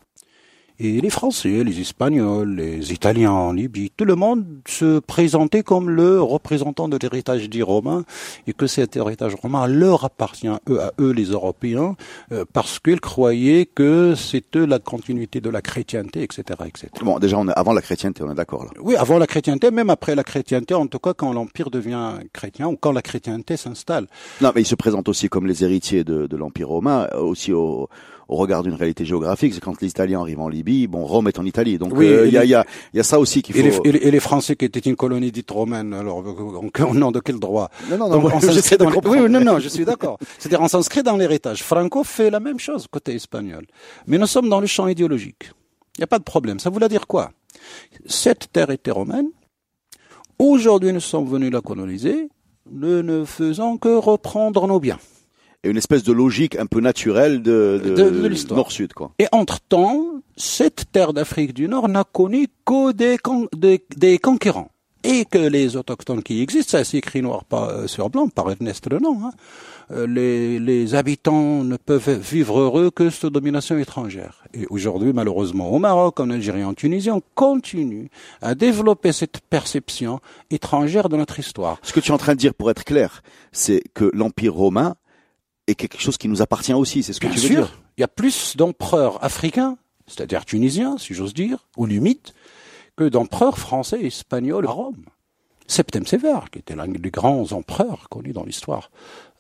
Et 0.80 1.02
les 1.02 1.10
Français, 1.10 1.64
les 1.64 1.80
Espagnols, 1.82 2.54
les 2.54 2.94
Italiens 2.94 3.32
en 3.32 3.52
Libye, 3.52 3.90
tout 3.98 4.06
le 4.06 4.14
monde 4.14 4.46
se 4.68 5.00
présentait 5.00 5.64
comme 5.64 5.90
le 5.90 6.22
représentant 6.22 6.88
de 6.88 6.98
l'héritage 7.02 7.50
dit 7.50 7.64
romain 7.64 8.04
et 8.46 8.54
que 8.54 8.68
cet 8.68 8.96
héritage 8.96 9.34
romain 9.34 9.66
leur 9.66 10.06
appartient, 10.06 10.48
eux, 10.70 10.80
à 10.80 10.94
eux 11.00 11.10
les 11.10 11.26
Européens, 11.32 11.96
euh, 12.32 12.46
parce 12.54 12.78
qu'ils 12.78 13.00
croyaient 13.00 13.66
que 13.66 14.14
c'était 14.16 14.68
la 14.68 14.78
continuité 14.78 15.42
de 15.42 15.50
la 15.50 15.64
chrétienté, 15.64 16.22
etc., 16.22 16.44
etc. 16.68 16.90
Bon, 17.02 17.18
déjà, 17.18 17.40
on 17.40 17.48
est 17.48 17.58
avant 17.58 17.74
la 17.74 17.82
chrétienté, 17.82 18.22
on 18.22 18.32
est 18.32 18.36
d'accord 18.36 18.66
là. 18.66 18.70
Oui, 18.80 18.96
avant 18.96 19.18
la 19.18 19.26
chrétienté, 19.26 19.72
même 19.72 19.90
après 19.90 20.14
la 20.14 20.24
chrétienté, 20.24 20.76
en 20.76 20.86
tout 20.86 21.00
cas 21.00 21.16
quand 21.16 21.34
l'Empire 21.34 21.72
devient 21.72 22.20
chrétien 22.34 22.68
ou 22.68 22.78
quand 22.78 22.92
la 22.92 23.02
chrétienté 23.02 23.58
s'installe. 23.58 24.06
Non, 24.42 24.52
mais 24.54 24.62
ils 24.62 24.66
se 24.66 24.76
présentent 24.76 25.10
aussi 25.10 25.28
comme 25.28 25.48
les 25.48 25.64
héritiers 25.64 26.04
de, 26.04 26.28
de 26.28 26.38
l'Empire 26.38 26.70
romain, 26.70 27.08
aussi 27.16 27.52
au 27.52 27.90
au 28.28 28.36
regard 28.36 28.64
d'une 28.64 28.74
réalité 28.74 29.06
géographique, 29.06 29.54
c'est 29.54 29.60
quand 29.60 29.80
les 29.82 29.88
Italiens 29.88 30.22
arrivent 30.22 30.40
en 30.40 30.50
Libye, 30.50 30.88
bon, 30.88 31.06
Rome 31.06 31.28
est 31.28 31.40
en 31.40 31.46
Italie, 31.46 31.78
donc 31.78 31.92
il 31.94 31.98
oui, 31.98 32.08
euh, 32.08 32.28
y, 32.28 32.38
a, 32.38 32.44
y, 32.44 32.54
a, 32.54 32.66
y 32.94 33.00
a 33.00 33.04
ça 33.04 33.20
aussi 33.20 33.42
qu'il 33.42 33.56
faut. 33.56 33.84
Et 33.86 33.92
les, 33.92 34.00
et 34.00 34.12
les, 34.12 34.20
Français 34.20 34.56
qui 34.56 34.66
étaient 34.66 34.80
une 34.80 34.96
colonie 34.96 35.32
dite 35.32 35.50
romaine, 35.50 35.94
alors 35.94 36.18
au 36.18 36.94
nom 36.94 37.12
de 37.12 37.20
quel 37.20 37.40
droit? 37.40 37.70
Non, 37.90 37.98
non, 37.98 38.10
non, 38.10 38.20
Donc, 38.20 38.34
on 38.34 38.40
de. 38.40 39.08
Oui, 39.08 39.30
non, 39.30 39.40
non, 39.40 39.60
je 39.60 39.70
suis 39.70 39.86
d'accord. 39.86 40.18
C'est-à-dire 40.38 40.62
on 40.62 40.68
s'inscrit 40.68 41.04
dans 41.04 41.16
l'héritage. 41.16 41.64
Franco 41.64 42.04
fait 42.04 42.30
la 42.30 42.40
même 42.40 42.60
chose 42.60 42.88
côté 42.88 43.16
espagnol, 43.16 43.66
mais 44.08 44.18
nous 44.18 44.28
sommes 44.28 44.50
dans 44.50 44.60
le 44.60 44.68
champ 44.68 44.88
idéologique. 44.88 45.52
Il 45.98 46.02
n'y 46.02 46.04
a 46.04 46.08
pas 46.08 46.20
de 46.20 46.24
problème. 46.24 46.60
Ça 46.60 46.70
voulait 46.70 46.90
dire 46.90 47.08
quoi? 47.08 47.32
Cette 48.06 48.52
terre 48.52 48.70
était 48.70 48.92
romaine. 48.92 49.30
Aujourd'hui, 50.38 50.94
nous 50.94 51.00
sommes 51.00 51.28
venus 51.28 51.52
la 51.52 51.62
coloniser. 51.62 52.30
Nous 52.70 53.02
ne 53.02 53.26
faisons 53.26 53.78
que 53.78 53.96
reprendre 53.98 54.68
nos 54.68 54.80
biens 54.80 55.00
et 55.64 55.70
une 55.70 55.78
espèce 55.78 56.04
de 56.04 56.12
logique 56.14 56.56
un 56.58 56.66
peu 56.66 56.80
naturelle 56.80 57.42
de, 57.42 57.82
de, 57.84 57.96
de, 57.96 58.10
de 58.10 58.28
l'histoire. 58.28 58.58
Nord-Sud, 58.58 58.94
quoi. 58.94 59.12
Et 59.20 59.28
entre-temps, 59.32 60.22
cette 60.36 60.92
terre 60.92 61.14
d'Afrique 61.14 61.54
du 61.54 61.68
Nord 61.68 61.90
n'a 61.90 62.04
connu 62.04 62.48
que 62.66 62.92
des, 62.92 63.18
con 63.18 63.48
des, 63.56 63.84
des, 63.96 64.20
conquérants. 64.20 64.70
Et 65.04 65.26
que 65.26 65.38
les 65.38 65.78
autochtones 65.78 66.22
qui 66.22 66.42
existent, 66.42 66.78
ça 66.78 66.84
c'est 66.84 66.98
écrit 66.98 67.22
noir 67.22 67.46
pas 67.46 67.88
sur 67.88 68.10
blanc 68.10 68.28
par 68.28 68.52
Ernest 68.52 68.88
Renan, 68.92 69.18
hein, 69.24 70.06
les, 70.06 70.60
les 70.60 70.96
habitants 70.96 71.64
ne 71.64 71.78
peuvent 71.78 72.20
vivre 72.20 72.60
heureux 72.60 72.92
que 72.92 73.10
sous 73.10 73.30
domination 73.30 73.78
étrangère. 73.78 74.44
Et 74.54 74.66
aujourd'hui, 74.70 75.14
malheureusement, 75.14 75.72
au 75.72 75.80
Maroc, 75.80 76.20
en 76.20 76.30
Algérie, 76.30 76.64
en 76.66 76.74
Tunisie, 76.74 77.12
on 77.12 77.22
continue 77.36 78.10
à 78.42 78.54
développer 78.54 79.14
cette 79.14 79.40
perception 79.50 80.20
étrangère 80.52 81.08
de 81.08 81.16
notre 81.16 81.40
histoire. 81.40 81.78
Ce 81.84 81.94
que 81.94 82.02
tu 82.02 82.12
es 82.12 82.14
en 82.14 82.18
train 82.18 82.34
de 82.34 82.40
dire, 82.40 82.54
pour 82.54 82.70
être 82.70 82.84
clair, 82.84 83.22
c'est 83.54 83.84
que 83.94 84.12
l'Empire 84.14 84.56
romain 84.56 84.96
et 85.68 85.76
quelque 85.76 86.00
chose 86.00 86.18
qui 86.18 86.28
nous 86.28 86.42
appartient 86.42 86.74
aussi, 86.74 87.04
c'est 87.04 87.14
ce 87.14 87.20
que 87.20 87.28
Bien 87.28 87.36
tu 87.36 87.42
veux 87.42 87.48
sûr. 87.48 87.66
dire. 87.66 87.80
Il 87.98 88.02
y 88.02 88.04
a 88.04 88.08
plus 88.08 88.56
d'empereurs 88.56 89.24
africains, 89.24 89.78
c'est-à-dire 90.08 90.46
tunisiens, 90.46 90.98
si 90.98 91.14
j'ose 91.14 91.34
dire, 91.34 91.68
ou 91.76 91.88
numites, 91.88 92.34
que 92.96 93.04
d'empereurs 93.04 93.58
français 93.58 94.00
et 94.02 94.08
espagnols 94.08 94.66
à 94.68 94.72
Rome. 94.72 94.96
Septem 95.68 96.06
Sévère, 96.06 96.46
qui 96.50 96.60
était 96.60 96.76
l'un 96.76 96.88
des 96.88 97.10
grands 97.10 97.52
empereurs 97.52 98.08
connus 98.10 98.32
dans 98.32 98.44
l'histoire 98.46 98.90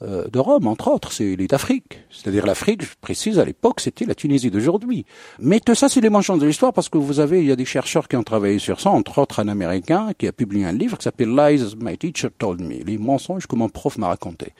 euh, 0.01 0.27
de 0.27 0.39
Rome, 0.39 0.67
entre 0.67 0.89
autres, 0.89 1.11
c'est 1.13 1.31
il 1.31 1.41
est 1.41 1.47
d'Afrique. 1.47 1.99
C'est-à-dire 2.11 2.45
l'Afrique, 2.45 2.83
je 2.83 2.89
précise, 2.99 3.39
à 3.39 3.45
l'époque, 3.45 3.79
c'était 3.79 4.05
la 4.05 4.13
Tunisie 4.13 4.51
d'aujourd'hui. 4.51 5.05
Mais 5.39 5.61
tout 5.61 5.73
ça, 5.73 5.87
c'est 5.87 6.01
les 6.01 6.09
manches 6.09 6.29
de 6.29 6.45
l'histoire 6.45 6.73
parce 6.73 6.89
que 6.89 6.97
vous 6.97 7.21
avez, 7.21 7.39
il 7.39 7.47
y 7.47 7.51
a 7.51 7.55
des 7.55 7.65
chercheurs 7.65 8.07
qui 8.07 8.17
ont 8.17 8.23
travaillé 8.23 8.59
sur 8.59 8.81
ça, 8.81 8.89
entre 8.89 9.19
autres 9.19 9.39
un 9.39 9.47
Américain 9.47 10.11
qui 10.17 10.27
a 10.27 10.33
publié 10.33 10.65
un 10.65 10.73
livre 10.73 10.97
qui 10.97 11.03
s'appelle 11.03 11.33
Lies 11.33 11.75
My 11.79 11.97
Teacher 11.97 12.29
Told 12.37 12.61
Me, 12.61 12.83
les 12.83 12.97
mensonges 12.97 13.47
que 13.47 13.55
mon 13.55 13.69
prof 13.69 13.97
m'a 13.97 14.07
raconté. 14.07 14.53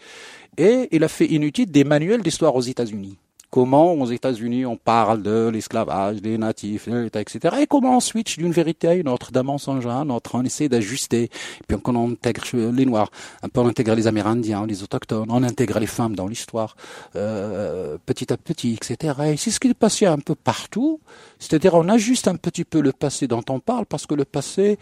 Et 0.58 0.88
il 0.91 1.03
a 1.03 1.08
fait 1.10 1.27
inutile 1.27 1.69
des 1.69 1.84
manuels 1.84 2.23
d'histoire 2.23 2.56
aux 2.56 2.62
États-Unis 2.62 3.17
comment 3.58 3.93
aux 3.93 4.06
États-Unis 4.06 4.67
on 4.67 4.78
parle 4.78 5.24
de 5.24 5.50
l'esclavage, 5.52 6.22
des 6.22 6.38
natifs, 6.38 6.88
etc. 6.88 7.56
Et 7.62 7.65
comment 7.65 7.98
on 7.98 8.00
switch 8.00 8.38
d'une 8.38 8.52
vérité 8.52 8.88
à 8.88 8.93
une 8.93 9.10
autre, 9.10 9.32
d'un 9.32 9.41
mensonge 9.41 9.88
à 9.88 9.93
un 9.93 10.12
autre. 10.12 10.36
On 10.36 10.43
essaie 10.43 10.70
d'ajuster. 10.70 11.32
Puis 11.67 11.76
on 11.84 12.12
intègre 12.12 12.43
les 12.54 12.86
Noirs, 12.86 13.10
un 13.41 13.50
peu 13.50 13.62
on 13.62 13.67
intègre 13.67 13.96
les 13.96 14.06
Amérindiens, 14.06 14.67
les 14.67 14.84
autochtones, 14.84 15.26
on 15.32 15.41
intègre 15.41 15.80
les 15.80 15.88
femmes 15.88 16.15
dans 16.15 16.28
l'histoire, 16.28 16.76
euh, 17.15 17.98
petit 18.06 18.32
à 18.32 18.38
petit, 18.38 18.76
etc. 18.76 19.15
Et 19.32 19.38
c'est 19.38 19.50
ce 19.50 19.60
qui 19.60 19.70
est 19.70 19.74
passé 19.74 20.06
un 20.06 20.20
peu 20.20 20.36
partout. 20.36 21.00
C'est-à-dire 21.39 21.74
on 21.74 21.89
ajuste 21.89 22.28
un 22.28 22.36
petit 22.36 22.63
peu 22.63 22.80
le 22.80 22.91
passé 22.91 23.26
dont 23.26 23.43
on 23.50 23.60
parle 23.60 23.88
parce 23.88 24.06
que 24.06 24.13
le 24.13 24.26
passé 24.26 24.78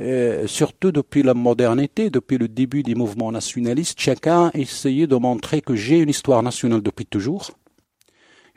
euh, 0.00 0.46
surtout 0.46 0.92
depuis 0.92 1.22
la 1.22 1.32
modernité, 1.32 2.10
depuis 2.10 2.36
le 2.36 2.46
début 2.46 2.82
des 2.82 2.94
mouvements 2.94 3.32
nationalistes, 3.32 3.98
chacun 3.98 4.50
essayait 4.52 5.06
de 5.06 5.16
montrer 5.16 5.62
que 5.62 5.74
j'ai 5.74 6.00
une 6.00 6.10
histoire 6.10 6.42
nationale 6.42 6.82
depuis 6.82 7.06
toujours 7.06 7.52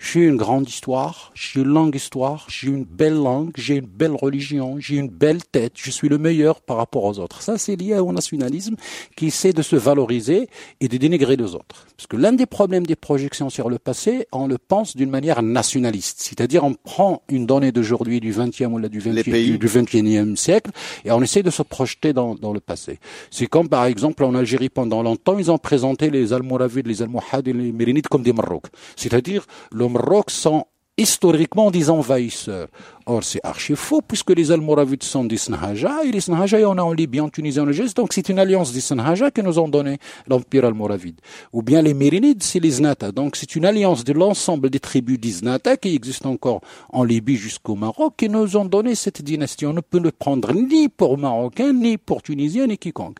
j'ai 0.01 0.21
une 0.21 0.35
grande 0.35 0.67
histoire, 0.67 1.31
j'ai 1.35 1.59
une 1.61 1.67
longue 1.67 1.95
histoire, 1.95 2.47
j'ai 2.49 2.69
une 2.69 2.85
belle 2.85 3.13
langue, 3.13 3.51
j'ai 3.55 3.75
une 3.75 3.85
belle 3.85 4.15
religion, 4.15 4.77
j'ai 4.79 4.95
une 4.95 5.07
belle 5.07 5.43
tête, 5.43 5.73
je 5.75 5.91
suis 5.91 6.09
le 6.09 6.17
meilleur 6.17 6.59
par 6.61 6.77
rapport 6.77 7.03
aux 7.03 7.19
autres. 7.19 7.43
Ça, 7.43 7.59
c'est 7.59 7.75
lié 7.75 7.99
au 7.99 8.11
nationalisme 8.11 8.75
qui 9.15 9.27
essaie 9.27 9.53
de 9.53 9.61
se 9.61 9.75
valoriser 9.75 10.49
et 10.79 10.87
de 10.87 10.97
dénigrer 10.97 11.35
les 11.35 11.53
autres. 11.53 11.85
Parce 11.95 12.07
que 12.07 12.17
l'un 12.17 12.33
des 12.33 12.47
problèmes 12.47 12.85
des 12.85 12.95
projections 12.95 13.51
sur 13.51 13.69
le 13.69 13.77
passé, 13.77 14.27
on 14.31 14.47
le 14.47 14.57
pense 14.57 14.95
d'une 14.95 15.11
manière 15.11 15.43
nationaliste. 15.43 16.17
C'est-à-dire, 16.21 16.63
on 16.63 16.73
prend 16.73 17.21
une 17.29 17.45
donnée 17.45 17.71
d'aujourd'hui, 17.71 18.19
du 18.19 18.33
20e 18.33 18.71
ou 18.71 18.79
là, 18.79 18.89
du 18.89 18.99
20e, 18.99 19.57
du 19.59 19.67
21e 19.67 20.35
siècle, 20.35 20.71
et 21.05 21.11
on 21.11 21.21
essaie 21.21 21.43
de 21.43 21.51
se 21.51 21.61
projeter 21.61 22.11
dans, 22.11 22.33
dans 22.33 22.53
le 22.53 22.59
passé. 22.59 22.97
C'est 23.29 23.45
comme, 23.45 23.69
par 23.69 23.85
exemple, 23.85 24.23
en 24.23 24.33
Algérie, 24.33 24.69
pendant 24.69 25.03
longtemps, 25.03 25.37
ils 25.37 25.51
ont 25.51 25.59
présenté 25.59 26.09
les 26.09 26.33
Almoravides, 26.33 26.87
les 26.87 27.03
Almohades 27.03 27.47
et 27.47 27.53
les 27.53 27.71
Mérinides 27.71 28.07
comme 28.07 28.23
des 28.23 28.33
Maroc. 28.33 28.63
C'est-à-dire, 28.95 29.45
le 29.71 29.90
Maroc 29.91 30.31
sont 30.31 30.65
historiquement 30.97 31.71
des 31.71 31.89
envahisseurs. 31.89 32.67
Or, 33.05 33.23
c'est 33.23 33.39
archi 33.43 33.75
faux, 33.75 34.01
puisque 34.01 34.31
les 34.31 34.51
Almoravides 34.51 35.03
sont 35.03 35.23
des 35.23 35.37
Snahaja, 35.37 36.03
et 36.03 36.11
les 36.11 36.21
Snahaja, 36.21 36.59
il 36.59 36.61
y 36.61 36.65
en 36.65 36.77
a 36.77 36.83
en 36.83 36.93
Libye, 36.93 37.19
en 37.19 37.29
Tunisie, 37.29 37.59
en 37.59 37.67
Égypte, 37.67 37.95
donc 37.95 38.13
c'est 38.13 38.29
une 38.29 38.39
alliance 38.39 38.71
des 38.71 38.81
Snahaja 38.81 39.31
que 39.31 39.41
nous 39.41 39.57
ont 39.59 39.67
donné 39.67 39.97
l'Empire 40.27 40.65
almoravide. 40.65 41.19
Ou 41.53 41.63
bien 41.63 41.81
les 41.81 41.93
Mérinides, 41.93 42.43
c'est 42.43 42.59
les 42.59 42.71
Znata, 42.71 43.11
donc 43.11 43.35
c'est 43.35 43.55
une 43.55 43.65
alliance 43.65 44.03
de 44.03 44.13
l'ensemble 44.13 44.69
des 44.69 44.79
tribus 44.79 45.19
des 45.19 45.31
Znata 45.31 45.77
qui 45.77 45.95
existent 45.95 46.29
encore 46.29 46.61
en 46.89 47.03
Libye 47.03 47.35
jusqu'au 47.35 47.75
Maroc, 47.75 48.13
qui 48.17 48.29
nous 48.29 48.55
ont 48.55 48.65
donné 48.65 48.95
cette 48.95 49.21
dynastie. 49.21 49.65
On 49.65 49.73
ne 49.73 49.81
peut 49.81 49.99
le 49.99 50.11
prendre 50.11 50.53
ni 50.53 50.89
pour 50.89 51.17
Marocains, 51.17 51.73
ni 51.73 51.97
pour 51.97 52.21
Tunisiens, 52.21 52.67
ni 52.67 52.77
quiconque. 52.77 53.17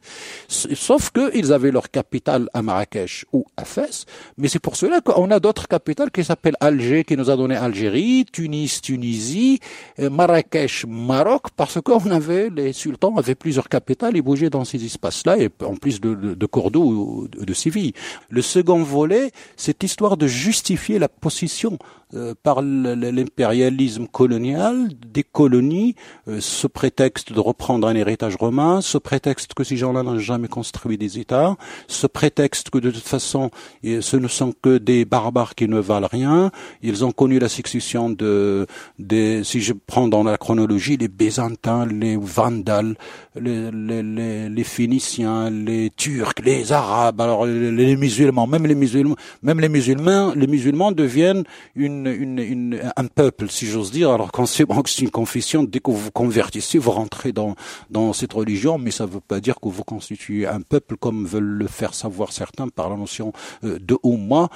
Sauf 0.48 1.12
qu'ils 1.12 1.54
avaient 1.54 1.72
leur 1.72 1.90
capitale 1.90 2.48
à 2.54 2.62
Marrakech 2.62 3.26
ou 3.34 3.46
à 3.58 3.66
Fès, 3.66 4.06
mais 4.38 4.48
c'est 4.48 4.60
pour 4.60 4.76
cela 4.76 5.02
qu'on 5.02 5.32
a 5.32 5.40
d'autres 5.40 5.68
capitales 5.68 6.12
qui 6.12 6.24
s'appellent 6.24 6.58
Alger, 6.60 7.04
qui 7.04 7.18
nous 7.18 7.30
a 7.30 7.36
donné 7.36 7.56
Algérie, 7.56 8.26
Tunis, 8.32 8.82
Tunisie, 8.82 9.60
Marrakech, 10.00 10.86
Maroc, 10.88 11.44
parce 11.56 11.80
qu'on 11.82 12.10
avait, 12.12 12.50
les 12.50 12.74
sultans 12.74 13.16
avaient 13.18 13.36
plusieurs 13.36 13.70
capitales 13.70 14.18
et 14.18 14.22
bougeaient 14.22 14.50
dans 14.50 14.66
ces 14.66 14.84
espaces-là, 14.84 15.38
et 15.38 15.50
en 15.64 15.76
plus 15.76 16.00
de, 16.02 16.14
de, 16.14 16.34
de 16.34 16.46
Cordoue 16.46 16.84
ou 16.84 17.28
de 17.28 17.54
Séville. 17.54 17.94
Le 18.30 18.42
second 18.42 18.84
volet, 18.84 19.32
c'est 19.56 19.84
histoire 19.84 20.18
de 20.18 20.28
justifier 20.28 21.00
la 21.00 21.10
position 21.10 21.78
euh, 22.14 22.34
par 22.44 22.62
l'impérialisme 22.62 24.08
colonial 24.08 24.90
des 25.06 25.24
colonies, 25.24 25.96
euh, 26.28 26.40
ce 26.42 26.68
prétexte 26.68 27.32
de 27.32 27.40
reprendre 27.40 27.88
un 27.88 27.96
héritage 27.96 28.36
romain, 28.36 28.82
ce 28.82 28.98
prétexte 28.98 29.54
que 29.54 29.64
ces 29.64 29.78
gens-là 29.78 30.04
n'ont 30.04 30.20
jamais 30.20 30.50
construit 30.50 30.98
des 30.98 31.20
États, 31.20 31.56
ce 31.88 32.08
prétexte 32.08 32.70
que 32.70 32.80
de 32.80 32.92
toute 32.92 33.08
façon 33.08 33.50
ce 33.84 34.18
ne 34.18 34.28
sont 34.28 34.54
que 34.62 34.78
des 34.78 35.06
barbares 35.06 35.56
qui 35.56 35.68
ne 35.68 35.80
valent 35.80 36.10
rien, 36.12 36.52
ils 36.82 37.06
ont 37.06 37.14
connu 37.14 37.40
la 37.40 37.48
succession 37.48 38.10
de, 38.10 38.68
des, 39.00 39.44
si 39.44 39.62
je 39.62 39.74
prends 39.74 40.08
dans 40.08 40.24
la 40.24 40.38
chronologie, 40.38 40.98
les 40.98 41.08
Byzantins, 41.08 41.86
les 41.86 42.18
Vandales, 42.18 42.96
les, 43.40 43.72
les, 43.72 44.50
les, 44.50 44.64
Phéniciens, 44.64 45.50
les 45.50 45.92
Turcs, 45.96 46.34
les 46.44 46.72
Arabes, 46.74 47.22
alors 47.22 47.46
les, 47.46 47.72
les 47.72 47.96
musulmans, 47.96 48.48
même 48.48 48.66
les 48.66 48.76
musulmans, 48.76 49.16
même 49.44 49.60
les 49.60 49.70
musulmans, 49.70 50.34
les 50.36 50.48
musulmans 50.48 50.92
deviennent 50.92 51.44
une 51.76 52.01
un 52.08 53.08
peuple, 53.08 53.50
si 53.50 53.68
j'ose 53.68 53.92
dire, 53.92 54.12
alors 54.12 54.32
quand 54.32 54.46
c'est 54.46 54.66
une 55.00 55.12
confession, 55.12 55.64
dès 55.64 55.80
que 55.80 55.92
vous 55.92 55.98
vous 55.98 56.12
convertissez, 56.12 56.78
vous 56.78 56.92
rentrez 56.92 57.32
dans, 57.32 57.56
dans 57.90 58.14
cette 58.14 58.34
religion, 58.34 58.78
mais 58.78 58.92
ça 58.92 59.06
ne 59.06 59.12
veut 59.12 59.22
pas 59.22 59.40
dire 59.40 59.60
que 59.60 59.70
vous 59.70 59.84
constituez 59.84 60.48
un 60.48 60.62
peuple 60.62 60.98
comme 60.98 61.26
veulent 61.26 61.44
le 61.44 61.68
faire 61.68 61.94
savoir 61.94 62.32
certains 62.32 62.68
par 62.70 62.90
la 62.90 62.96
notion 62.96 63.34
euh, 63.64 63.80
de 63.80 63.98
Oumma, 64.04 64.50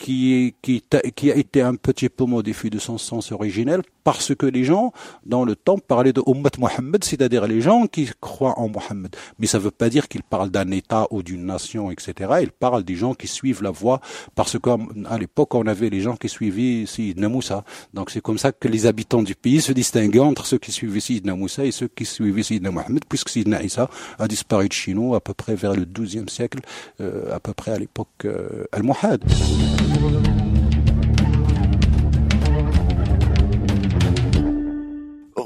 qui, 0.00 0.84
a 0.92 1.36
été 1.36 1.62
un 1.62 1.74
petit 1.74 2.08
peu 2.08 2.24
modifié 2.24 2.70
de 2.70 2.78
son 2.78 2.98
sens 2.98 3.32
originel 3.32 3.82
parce 4.04 4.34
que 4.34 4.46
les 4.46 4.64
gens, 4.64 4.92
dans 5.26 5.44
le 5.44 5.54
temps, 5.54 5.78
parlaient 5.78 6.12
de 6.12 6.22
Ummat 6.26 6.58
Mohammed, 6.58 7.04
c'est-à-dire 7.04 7.46
les 7.46 7.60
gens 7.60 7.86
qui 7.86 8.08
croient 8.20 8.58
en 8.58 8.68
Mohammed. 8.68 9.14
Mais 9.38 9.46
ça 9.46 9.58
ne 9.58 9.64
veut 9.64 9.70
pas 9.70 9.90
dire 9.90 10.08
qu'ils 10.08 10.22
parlent 10.22 10.50
d'un 10.50 10.70
État 10.70 11.06
ou 11.10 11.22
d'une 11.22 11.44
nation, 11.44 11.90
etc. 11.90 12.12
Ils 12.42 12.50
parlent 12.50 12.82
des 12.82 12.96
gens 12.96 13.14
qui 13.14 13.26
suivent 13.26 13.62
la 13.62 13.70
voie, 13.70 14.00
parce 14.34 14.58
qu'à 14.58 14.76
l'époque, 15.18 15.54
on 15.54 15.66
avait 15.66 15.90
les 15.90 16.00
gens 16.00 16.16
qui 16.16 16.28
suivaient 16.28 16.86
Sidna 16.86 17.28
Moussa. 17.28 17.64
Donc 17.92 18.10
c'est 18.10 18.22
comme 18.22 18.38
ça 18.38 18.52
que 18.52 18.68
les 18.68 18.86
habitants 18.86 19.22
du 19.22 19.34
pays 19.34 19.60
se 19.60 19.72
distinguaient 19.72 20.20
entre 20.20 20.46
ceux 20.46 20.58
qui 20.58 20.72
suivaient 20.72 21.00
Sidna 21.00 21.34
Moussa 21.34 21.64
et 21.64 21.72
ceux 21.72 21.88
qui 21.88 22.06
suivaient 22.06 22.42
Sidna 22.42 22.70
Mohammed, 22.70 23.04
puisque 23.08 23.28
Sidna 23.28 23.62
Isa 23.62 23.90
a 24.18 24.26
disparu 24.26 24.68
de 24.68 24.72
chez 24.72 24.90
à 25.14 25.20
peu 25.20 25.34
près 25.34 25.54
vers 25.54 25.74
le 25.74 25.84
XIIe 25.84 26.28
siècle, 26.28 26.60
euh, 27.00 27.34
à 27.34 27.40
peu 27.40 27.54
près 27.54 27.72
à 27.72 27.78
l'époque 27.78 28.08
euh, 28.24 28.64
al-Muhad. 28.72 29.24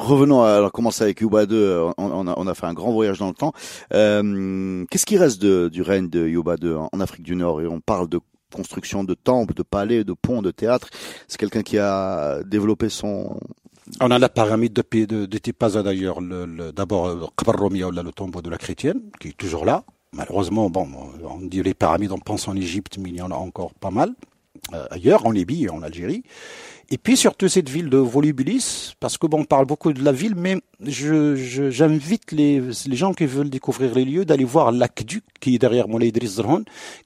Revenons 0.05 0.43
à 0.43 0.53
alors, 0.53 0.73
commencer 0.73 1.03
avec 1.03 1.21
Yuba 1.21 1.47
2. 1.47 1.89
On, 1.99 2.27
a, 2.27 2.35
on, 2.37 2.47
a, 2.47 2.55
fait 2.55 2.67
un 2.67 2.75
grand 2.75 2.93
voyage 2.93 3.19
dans 3.19 3.29
le 3.29 3.35
temps. 3.35 3.53
Euh, 3.93 4.85
Qu'est-ce 4.91 5.07
qui 5.07 5.17
reste 5.17 5.45
du 5.45 5.83
règne 5.83 6.09
de 6.09 6.27
Yuba 6.27 6.57
2 6.57 6.77
en, 6.77 7.01
Afrique 7.01 7.23
du 7.23 7.37
Nord? 7.37 7.61
Et 7.63 7.67
on 7.67 7.81
parle 7.81 8.09
de 8.09 8.21
construction 8.55 9.03
de 9.03 9.15
temples, 9.15 9.55
de 9.55 9.63
palais, 9.63 10.05
de 10.05 10.13
ponts, 10.13 10.43
de 10.43 10.51
théâtres. 10.51 10.89
C'est 11.27 11.39
quelqu'un 11.39 11.63
qui 11.63 11.79
a 11.79 12.43
développé 12.45 12.89
son, 12.89 13.37
on 14.01 14.11
a 14.11 14.19
la 14.19 14.29
pyramide 14.29 14.73
de, 14.73 15.27
de, 15.27 15.39
Tipaza 15.39 15.83
d'ailleurs, 15.83 16.21
le, 16.21 16.47
le, 16.47 16.73
d'abord 16.73 17.33
Romia, 17.47 17.91
le 17.91 18.13
tombeau 18.13 18.41
de 18.41 18.49
la 18.49 18.57
chrétienne, 18.57 19.03
qui 19.21 19.29
est 19.29 19.37
toujours 19.37 19.65
là. 19.65 19.85
Malheureusement, 20.13 20.71
bon, 20.71 20.89
on 21.29 21.41
dit 21.41 21.63
les 21.63 21.75
pyramides, 21.75 22.13
on 22.13 22.19
pense 22.19 22.49
en 22.49 22.55
Égypte, 22.55 22.99
mais 22.99 23.11
il 23.11 23.17
y 23.17 23.23
en 23.23 23.31
a 23.31 23.35
encore 23.35 23.75
pas 23.75 23.91
mal. 23.91 24.15
Euh, 24.73 24.87
ailleurs, 24.91 25.27
en 25.27 25.31
Libye 25.31 25.65
et 25.65 25.71
en 25.71 25.83
Algérie. 25.83 26.23
Et 26.91 26.99
puis 26.99 27.17
surtout 27.17 27.49
cette 27.49 27.69
ville 27.69 27.89
de 27.89 27.97
Volubilis, 27.97 28.95
parce 29.01 29.17
que 29.17 29.27
bon, 29.27 29.41
on 29.41 29.45
parle 29.45 29.65
beaucoup 29.65 29.93
de 29.93 30.05
la 30.05 30.13
ville, 30.13 30.35
mais 30.37 30.59
je, 30.81 31.35
j'invite 31.71 32.31
les, 32.33 32.61
les 32.61 32.97
gens 32.97 33.15
qui 33.15 33.25
veulent 33.25 33.51
découvrir 33.51 33.95
les 33.95 34.05
lieux 34.05 34.25
d'aller 34.25 34.45
voir 34.45 34.71
l'aqueduc 34.71 35.25
qui 35.41 35.55
est 35.55 35.59
derrière 35.59 35.89
Moulay 35.89 36.13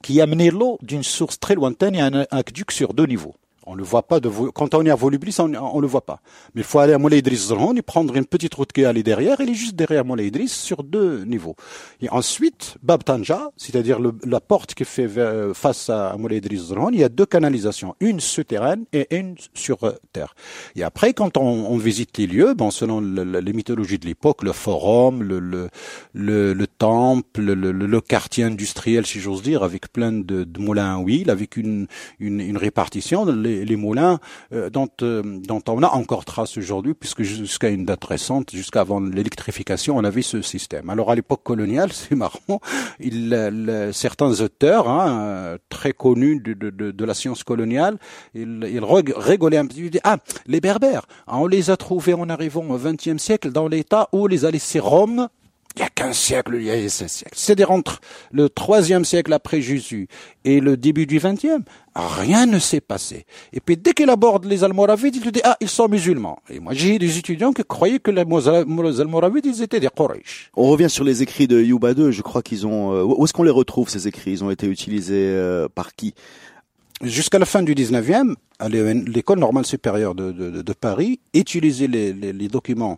qui 0.03 0.19
a 0.19 0.23
amené 0.23 0.51
l'eau 0.51 0.77
d'une 0.81 1.03
source 1.03 1.39
très 1.39 1.55
lointaine 1.55 1.95
et 1.95 2.01
un 2.01 2.25
aqueduc 2.29 2.71
sur 2.71 2.93
deux 2.93 3.05
niveaux. 3.05 3.35
On 3.71 3.75
le 3.75 3.83
voit 3.83 4.03
pas 4.03 4.19
de 4.19 4.29
quand 4.53 4.73
on 4.73 4.83
est 4.83 4.89
à 4.89 4.95
Volubilis, 4.95 5.35
on, 5.39 5.53
on 5.53 5.79
le 5.79 5.87
voit 5.87 6.05
pas. 6.05 6.21
Mais 6.55 6.61
il 6.61 6.65
faut 6.65 6.79
aller 6.79 6.93
à 6.93 6.97
Moulay 6.97 7.19
Idriss 7.19 7.51
et 7.75 7.81
prendre 7.83 8.15
une 8.15 8.25
petite 8.25 8.55
route 8.55 8.71
qui 8.71 8.81
est 8.81 8.85
allée 8.85 9.03
derrière. 9.03 9.41
Elle 9.41 9.49
est 9.49 9.53
juste 9.53 9.75
derrière 9.75 10.03
Moulay 10.03 10.27
Idriss 10.27 10.53
sur 10.53 10.83
deux 10.83 11.23
niveaux. 11.23 11.55
Et 12.01 12.09
ensuite, 12.09 12.77
Bab 12.81 13.03
Tanja, 13.03 13.51
c'est-à-dire 13.57 13.99
la 14.25 14.39
porte 14.39 14.73
qui 14.73 14.85
fait 14.85 15.07
face 15.53 15.89
à 15.91 16.15
Moulay 16.17 16.37
Idriss 16.37 16.73
il 16.91 16.99
y 16.99 17.03
a 17.03 17.09
deux 17.09 17.25
canalisations, 17.25 17.95
une 17.99 18.19
souterraine 18.19 18.85
et 18.91 19.15
une 19.15 19.35
sur 19.53 19.79
terre. 20.13 20.33
Et 20.75 20.83
après, 20.83 21.13
quand 21.13 21.37
on, 21.37 21.43
on 21.43 21.77
visite 21.77 22.17
les 22.17 22.27
lieux, 22.27 22.53
bon, 22.55 22.71
selon 22.71 22.99
les 23.01 23.53
mythologies 23.53 23.99
de 23.99 24.05
l'époque, 24.05 24.43
le 24.43 24.51
forum, 24.51 25.21
le, 25.21 25.39
le, 25.39 25.69
le, 26.13 26.53
le 26.53 26.67
temple, 26.67 27.41
le, 27.41 28.01
quartier 28.01 28.43
industriel, 28.43 29.05
si 29.05 29.19
j'ose 29.19 29.43
dire, 29.43 29.61
avec 29.61 29.91
plein 29.91 30.11
de, 30.11 30.43
de 30.43 30.59
moulins 30.59 30.97
à 30.97 30.99
huile, 30.99 31.29
avec 31.29 31.57
une, 31.57 31.87
une, 32.19 32.39
une 32.39 32.57
répartition. 32.57 33.25
Les, 33.65 33.75
moulins 33.75 34.19
euh, 34.53 34.69
dont, 34.69 34.89
euh, 35.01 35.21
dont 35.23 35.61
on 35.67 35.83
a 35.83 35.87
encore 35.87 36.25
trace 36.25 36.57
aujourd'hui, 36.57 36.93
puisque 36.93 37.23
jusqu'à 37.23 37.69
une 37.69 37.85
date 37.85 38.03
récente, 38.05 38.51
jusqu'avant 38.51 38.99
l'électrification, 38.99 39.97
on 39.97 40.03
avait 40.03 40.21
ce 40.21 40.41
système. 40.41 40.89
Alors 40.89 41.11
à 41.11 41.15
l'époque 41.15 41.43
coloniale, 41.43 41.91
c'est 41.93 42.15
marrant, 42.15 42.59
certains 43.91 44.41
auteurs 44.41 44.89
hein, 44.89 45.57
très 45.69 45.93
connus 45.93 46.39
de, 46.39 47.05
la 47.05 47.13
science 47.13 47.43
coloniale, 47.43 47.97
ils, 48.35 48.67
ils 48.71 48.83
rigolaient 48.83 49.57
un 49.57 49.65
petit 49.65 49.89
peu, 49.89 49.99
ah, 50.03 50.17
les 50.45 50.61
berbères, 50.61 51.07
on 51.27 51.47
les 51.47 51.69
a 51.69 51.77
trouvés 51.77 52.13
en 52.13 52.29
arrivant 52.29 52.63
au 52.69 52.77
XXe 52.77 53.17
siècle 53.17 53.51
dans 53.51 53.67
l'état 53.67 54.09
où 54.11 54.27
les 54.27 54.45
a 54.45 54.51
laissés 54.51 54.79
Rome 54.79 55.29
il 55.75 55.81
y 55.81 55.85
a 55.85 55.89
15 55.89 56.17
siècles, 56.17 56.55
il 56.55 56.63
y 56.63 56.71
a 56.71 56.89
16 56.89 57.11
siècles. 57.11 57.35
C'est-à-dire 57.35 57.71
entre 57.71 58.01
le 58.31 58.49
troisième 58.49 59.05
siècle 59.05 59.31
après 59.33 59.61
Jésus 59.61 60.07
et 60.43 60.59
le 60.59 60.75
début 60.77 61.05
du 61.05 61.19
vingtième, 61.19 61.63
rien 61.95 62.47
ne 62.47 62.59
s'est 62.59 62.81
passé. 62.81 63.25
Et 63.53 63.59
puis 63.59 63.77
dès 63.77 63.93
qu'il 63.93 64.09
aborde 64.09 64.45
les 64.45 64.63
Almoravides, 64.63 65.15
il 65.15 65.21
te 65.21 65.29
dit, 65.29 65.41
ah, 65.43 65.57
ils 65.61 65.69
sont 65.69 65.87
musulmans. 65.87 66.39
Et 66.49 66.59
moi, 66.59 66.73
j'ai 66.73 66.97
des 66.97 67.17
étudiants 67.17 67.53
qui 67.53 67.63
croyaient 67.63 67.99
que 67.99 68.11
les 68.11 68.21
Almoravides, 68.99 69.45
ils 69.45 69.61
étaient 69.61 69.79
des 69.79 69.89
Quraysh. 69.95 70.51
On 70.55 70.69
revient 70.69 70.89
sur 70.89 71.03
les 71.03 71.21
écrits 71.21 71.47
de 71.47 71.61
Yuba 71.61 71.91
II. 71.91 72.11
Je 72.11 72.21
crois 72.23 72.41
qu'ils 72.41 72.65
ont... 72.65 72.93
Euh, 72.93 73.03
où 73.03 73.23
est-ce 73.23 73.33
qu'on 73.33 73.43
les 73.43 73.51
retrouve, 73.51 73.89
ces 73.89 74.07
écrits? 74.07 74.31
Ils 74.31 74.43
ont 74.43 74.51
été 74.51 74.67
utilisés 74.67 75.29
euh, 75.29 75.67
par 75.73 75.95
qui? 75.95 76.15
Jusqu'à 77.01 77.39
la 77.39 77.45
fin 77.45 77.63
du 77.63 77.75
19e, 77.75 78.33
l'école 78.67 79.39
normale 79.39 79.65
supérieure 79.65 80.15
de, 80.15 80.33
de, 80.33 80.61
de 80.61 80.73
Paris 80.73 81.21
utilisait 81.33 81.87
les, 81.87 82.11
les, 82.11 82.33
les 82.33 82.47
documents 82.49 82.97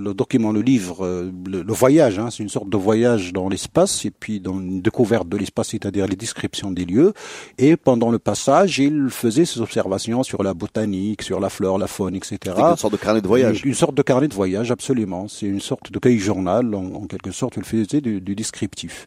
le 0.00 0.14
document, 0.14 0.52
le 0.52 0.60
livre, 0.60 1.04
euh, 1.04 1.30
le, 1.46 1.72
voyage, 1.72 2.18
hein, 2.18 2.28
c'est 2.30 2.42
une 2.42 2.48
sorte 2.48 2.68
de 2.68 2.76
voyage 2.76 3.32
dans 3.32 3.48
l'espace 3.48 4.04
et 4.04 4.10
puis 4.10 4.40
dans 4.40 4.60
une 4.60 4.80
découverte 4.80 5.28
de 5.28 5.36
l'espace, 5.36 5.68
c'est-à-dire 5.68 6.06
les 6.06 6.16
descriptions 6.16 6.70
des 6.70 6.84
lieux. 6.84 7.12
Et 7.58 7.76
pendant 7.76 8.10
le 8.10 8.18
passage, 8.18 8.78
il 8.78 9.08
faisait 9.10 9.44
ses 9.44 9.60
observations 9.60 10.22
sur 10.22 10.42
la 10.42 10.54
botanique, 10.54 11.22
sur 11.22 11.40
la 11.40 11.48
flore, 11.48 11.78
la 11.78 11.86
faune, 11.86 12.14
etc. 12.14 12.38
Une 12.56 12.76
sorte 12.76 12.92
de 12.92 12.98
carnet 12.98 13.20
de 13.20 13.28
voyage. 13.28 13.62
Une, 13.64 13.74
sorte 13.74 13.94
de 13.94 14.02
carnet 14.02 14.28
de 14.28 14.34
voyage, 14.34 14.70
absolument. 14.70 15.28
C'est 15.28 15.46
une 15.46 15.60
sorte 15.60 15.90
de 15.90 15.98
cahier 15.98 16.18
journal, 16.18 16.74
en, 16.74 17.06
quelque 17.06 17.30
sorte, 17.30 17.56
il 17.56 17.64
faisait 17.64 18.00
du, 18.00 18.20
du 18.20 18.34
descriptif. 18.34 19.06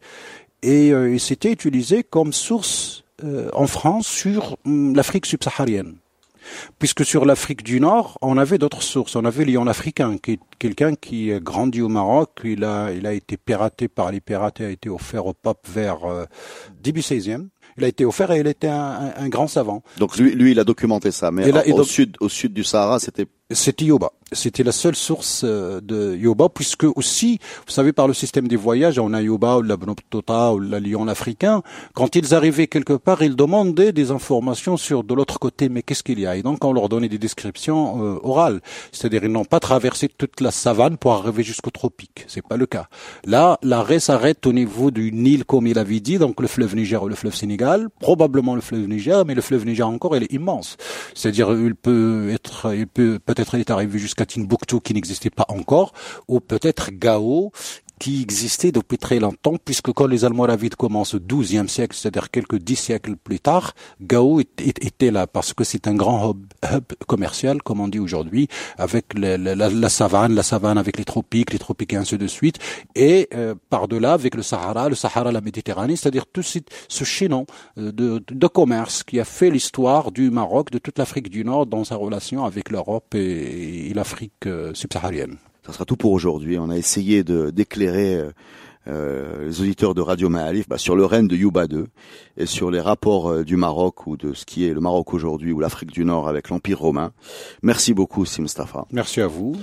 Et 0.63 0.91
euh, 0.91 1.17
c'était 1.17 1.51
utilisé 1.51 2.03
comme 2.03 2.33
source 2.33 3.03
en 3.53 3.65
France 3.65 4.05
sur 4.05 4.57
hum, 4.65 4.95
l'Afrique 4.95 5.25
subsaharienne 5.25 5.95
puisque 6.79 7.05
sur 7.05 7.25
l'Afrique 7.25 7.63
du 7.63 7.79
Nord, 7.79 8.17
on 8.21 8.37
avait 8.37 8.57
d'autres 8.57 8.81
sources. 8.81 9.15
On 9.15 9.25
avait 9.25 9.45
Lyon 9.45 9.67
africain, 9.67 10.17
qui 10.17 10.33
est 10.33 10.39
quelqu'un 10.59 10.95
qui 10.95 11.31
est 11.31 11.43
grandi 11.43 11.81
au 11.81 11.89
Maroc. 11.89 12.41
Il 12.43 12.63
a, 12.63 12.91
il 12.91 13.05
a 13.05 13.13
été 13.13 13.37
piraté 13.37 13.87
par 13.87 14.11
les 14.11 14.19
pirates 14.19 14.61
et 14.61 14.65
a 14.65 14.69
été 14.69 14.89
offert 14.89 15.25
au 15.25 15.33
pape 15.33 15.67
vers 15.67 16.05
euh, 16.05 16.25
début 16.81 17.01
16e. 17.01 17.47
Il 17.77 17.83
a 17.83 17.87
été 17.87 18.05
offert 18.05 18.31
et 18.31 18.39
il 18.39 18.47
était 18.47 18.67
un, 18.67 19.13
un, 19.15 19.29
grand 19.29 19.47
savant. 19.47 19.83
Donc 19.97 20.17
lui, 20.17 20.33
lui, 20.33 20.51
il 20.51 20.59
a 20.59 20.63
documenté 20.63 21.11
ça. 21.11 21.29
Mais 21.31 21.51
au 21.71 21.83
sud, 21.83 22.17
au 22.19 22.29
sud 22.29 22.53
du 22.53 22.63
Sahara, 22.63 22.99
c'était 22.99 23.27
C'était 23.51 23.85
Yoba. 23.85 24.11
C'était 24.33 24.63
la 24.63 24.73
seule 24.73 24.97
source 24.97 25.43
euh, 25.45 25.79
de 25.79 26.17
Yoba, 26.17 26.49
puisque 26.49 26.83
aussi, 26.83 27.39
vous 27.65 27.71
savez, 27.71 27.93
par 27.93 28.05
le 28.05 28.13
système 28.13 28.49
des 28.49 28.57
voyages, 28.57 28.99
on 28.99 29.13
a 29.13 29.21
Yoba 29.21 29.59
ou 29.59 29.61
la 29.61 29.77
Bonoptota 29.77 30.51
ou 30.51 30.59
la 30.59 30.81
Lion 30.81 31.07
africain. 31.07 31.63
Quand 31.93 32.13
ils 32.17 32.35
arrivaient 32.35 32.67
quelque 32.67 32.91
part, 32.91 33.21
ils 33.21 33.37
demandaient 33.37 33.93
des 33.93 34.11
informations 34.11 34.75
sur 34.75 35.05
de 35.05 35.13
l'autre 35.13 35.39
côté, 35.39 35.69
mais 35.69 35.81
qu'est-ce 35.81 36.03
qu'il 36.03 36.19
y 36.19 36.25
a? 36.25 36.35
Et 36.35 36.43
donc, 36.43 36.61
on 36.65 36.73
leur 36.73 36.89
donnait 36.89 37.07
des 37.07 37.19
descriptions 37.19 38.03
euh, 38.03 38.19
orales. 38.21 38.59
C'est-à-dire, 38.91 39.23
ils 39.23 39.31
n'ont 39.31 39.45
pas 39.45 39.61
traversé 39.61 40.09
toute 40.09 40.41
la 40.41 40.51
savane 40.51 40.97
pour 40.97 41.13
arriver 41.13 41.43
jusqu'au 41.43 41.71
tropique. 41.71 42.25
C'est 42.27 42.45
pas 42.45 42.57
le 42.57 42.65
cas. 42.65 42.89
Là, 43.23 43.57
l'arrêt 43.63 44.01
s'arrête 44.01 44.45
au 44.45 44.51
niveau 44.51 44.91
du 44.91 45.13
Nil, 45.13 45.45
comme 45.45 45.67
il 45.67 45.79
avait 45.79 46.01
dit, 46.01 46.17
donc 46.17 46.41
le 46.41 46.47
fleuve 46.49 46.75
Niger 46.75 47.01
ou 47.01 47.07
le 47.07 47.15
fleuve 47.15 47.33
Sénégal, 47.33 47.87
probablement 48.01 48.55
le 48.55 48.61
fleuve 48.61 48.89
Niger, 48.89 49.23
mais 49.25 49.35
le 49.35 49.41
fleuve 49.41 49.65
Niger 49.65 49.87
encore, 49.87 50.17
il 50.17 50.23
est 50.23 50.33
immense. 50.33 50.75
C'est-à-dire, 51.13 51.49
il 51.53 51.75
peut 51.75 52.29
être, 52.29 52.75
il 52.75 52.87
peut 52.87 53.19
peut-être 53.37 53.55
être 53.55 53.71
arrivé 53.71 53.99
jusqu'à 53.99 54.25
Timbuktu 54.25 54.81
qui 54.81 54.93
n'existait 54.93 55.29
pas 55.29 55.45
encore, 55.49 55.93
ou 56.27 56.39
peut-être 56.39 56.91
Gao 56.91 57.51
qui 57.99 58.21
existait 58.21 58.71
depuis 58.71 58.97
très 58.97 59.19
longtemps, 59.19 59.55
puisque 59.63 59.91
quand 59.91 60.07
les 60.07 60.25
Almoravides 60.25 60.75
commencent 60.75 61.15
au 61.15 61.19
XIIe 61.19 61.67
siècle, 61.67 61.95
c'est-à-dire 61.95 62.29
quelques 62.29 62.57
dix 62.57 62.75
siècles 62.75 63.15
plus 63.15 63.39
tard, 63.39 63.73
Gao 64.01 64.39
était 64.39 65.11
là, 65.11 65.27
parce 65.27 65.53
que 65.53 65.63
c'est 65.63 65.87
un 65.87 65.95
grand 65.95 66.35
hub, 66.71 66.83
commercial, 67.07 67.61
comme 67.61 67.79
on 67.79 67.87
dit 67.87 67.99
aujourd'hui, 67.99 68.47
avec 68.77 69.13
la, 69.15 69.89
savane, 69.89 70.33
la 70.33 70.43
savane 70.43 70.77
avec 70.77 70.97
les 70.97 71.05
tropiques, 71.05 71.53
les 71.53 71.59
tropiques 71.59 71.93
et 71.93 71.97
ainsi 71.97 72.17
de 72.17 72.27
suite, 72.27 72.59
et 72.95 73.27
euh, 73.33 73.55
par-delà 73.69 74.13
avec 74.13 74.35
le 74.35 74.43
Sahara, 74.43 74.89
le 74.89 74.95
Sahara, 74.95 75.31
la 75.31 75.41
Méditerranée, 75.41 75.95
c'est-à-dire 75.95 76.25
tout 76.27 76.43
ce, 76.43 76.59
chaînon 77.03 77.45
euh, 77.77 77.91
de, 77.91 78.47
commerce 78.47 79.03
qui 79.03 79.19
a 79.19 79.25
fait 79.25 79.49
l'histoire 79.49 80.11
du 80.11 80.29
Maroc, 80.31 80.71
de 80.71 80.77
toute 80.77 80.97
l'Afrique 80.97 81.29
du 81.29 81.43
Nord 81.43 81.65
dans 81.65 81.83
sa 81.83 81.95
relation 81.95 82.45
avec 82.45 82.69
l'Europe 82.69 83.13
et, 83.13 83.89
et 83.89 83.93
l'Afrique 83.93 84.45
euh, 84.45 84.73
subsaharienne. 84.73 85.37
Ça 85.67 85.73
sera 85.73 85.85
tout 85.85 85.97
pour 85.97 86.13
aujourd'hui. 86.13 86.57
On 86.57 86.69
a 86.69 86.77
essayé 86.77 87.25
de 87.25 87.49
d'éclairer 87.49 88.15
euh, 88.15 88.31
euh, 88.87 89.47
les 89.47 89.61
auditeurs 89.61 89.93
de 89.93 90.01
Radio 90.01 90.29
Maalif 90.29 90.69
bah, 90.69 90.77
sur 90.77 90.95
le 90.95 91.03
règne 91.03 91.27
de 91.27 91.35
Yuba 91.35 91.65
II 91.65 91.83
et 92.37 92.45
sur 92.45 92.71
les 92.71 92.79
rapports 92.79 93.29
euh, 93.29 93.43
du 93.43 93.57
Maroc 93.57 94.07
ou 94.07 94.15
de 94.15 94.33
ce 94.33 94.45
qui 94.45 94.65
est 94.65 94.73
le 94.73 94.79
Maroc 94.79 95.13
aujourd'hui 95.13 95.51
ou 95.51 95.59
l'Afrique 95.59 95.91
du 95.91 96.05
Nord 96.05 96.29
avec 96.29 96.47
l'Empire 96.47 96.79
romain. 96.79 97.11
Merci 97.63 97.93
beaucoup, 97.93 98.25
Simstafa. 98.25 98.85
Merci 98.93 99.19
à 99.19 99.27
vous. 99.27 99.57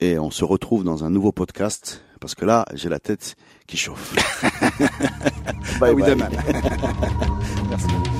Et 0.00 0.18
on 0.18 0.30
se 0.30 0.46
retrouve 0.46 0.82
dans 0.82 1.04
un 1.04 1.10
nouveau 1.10 1.30
podcast 1.30 2.02
parce 2.20 2.34
que 2.34 2.46
là, 2.46 2.64
j'ai 2.72 2.88
la 2.88 3.00
tête 3.00 3.36
qui 3.66 3.76
chauffe. 3.76 4.14
bye, 5.78 5.94
bye. 5.94 6.16
Merci. 7.68 7.86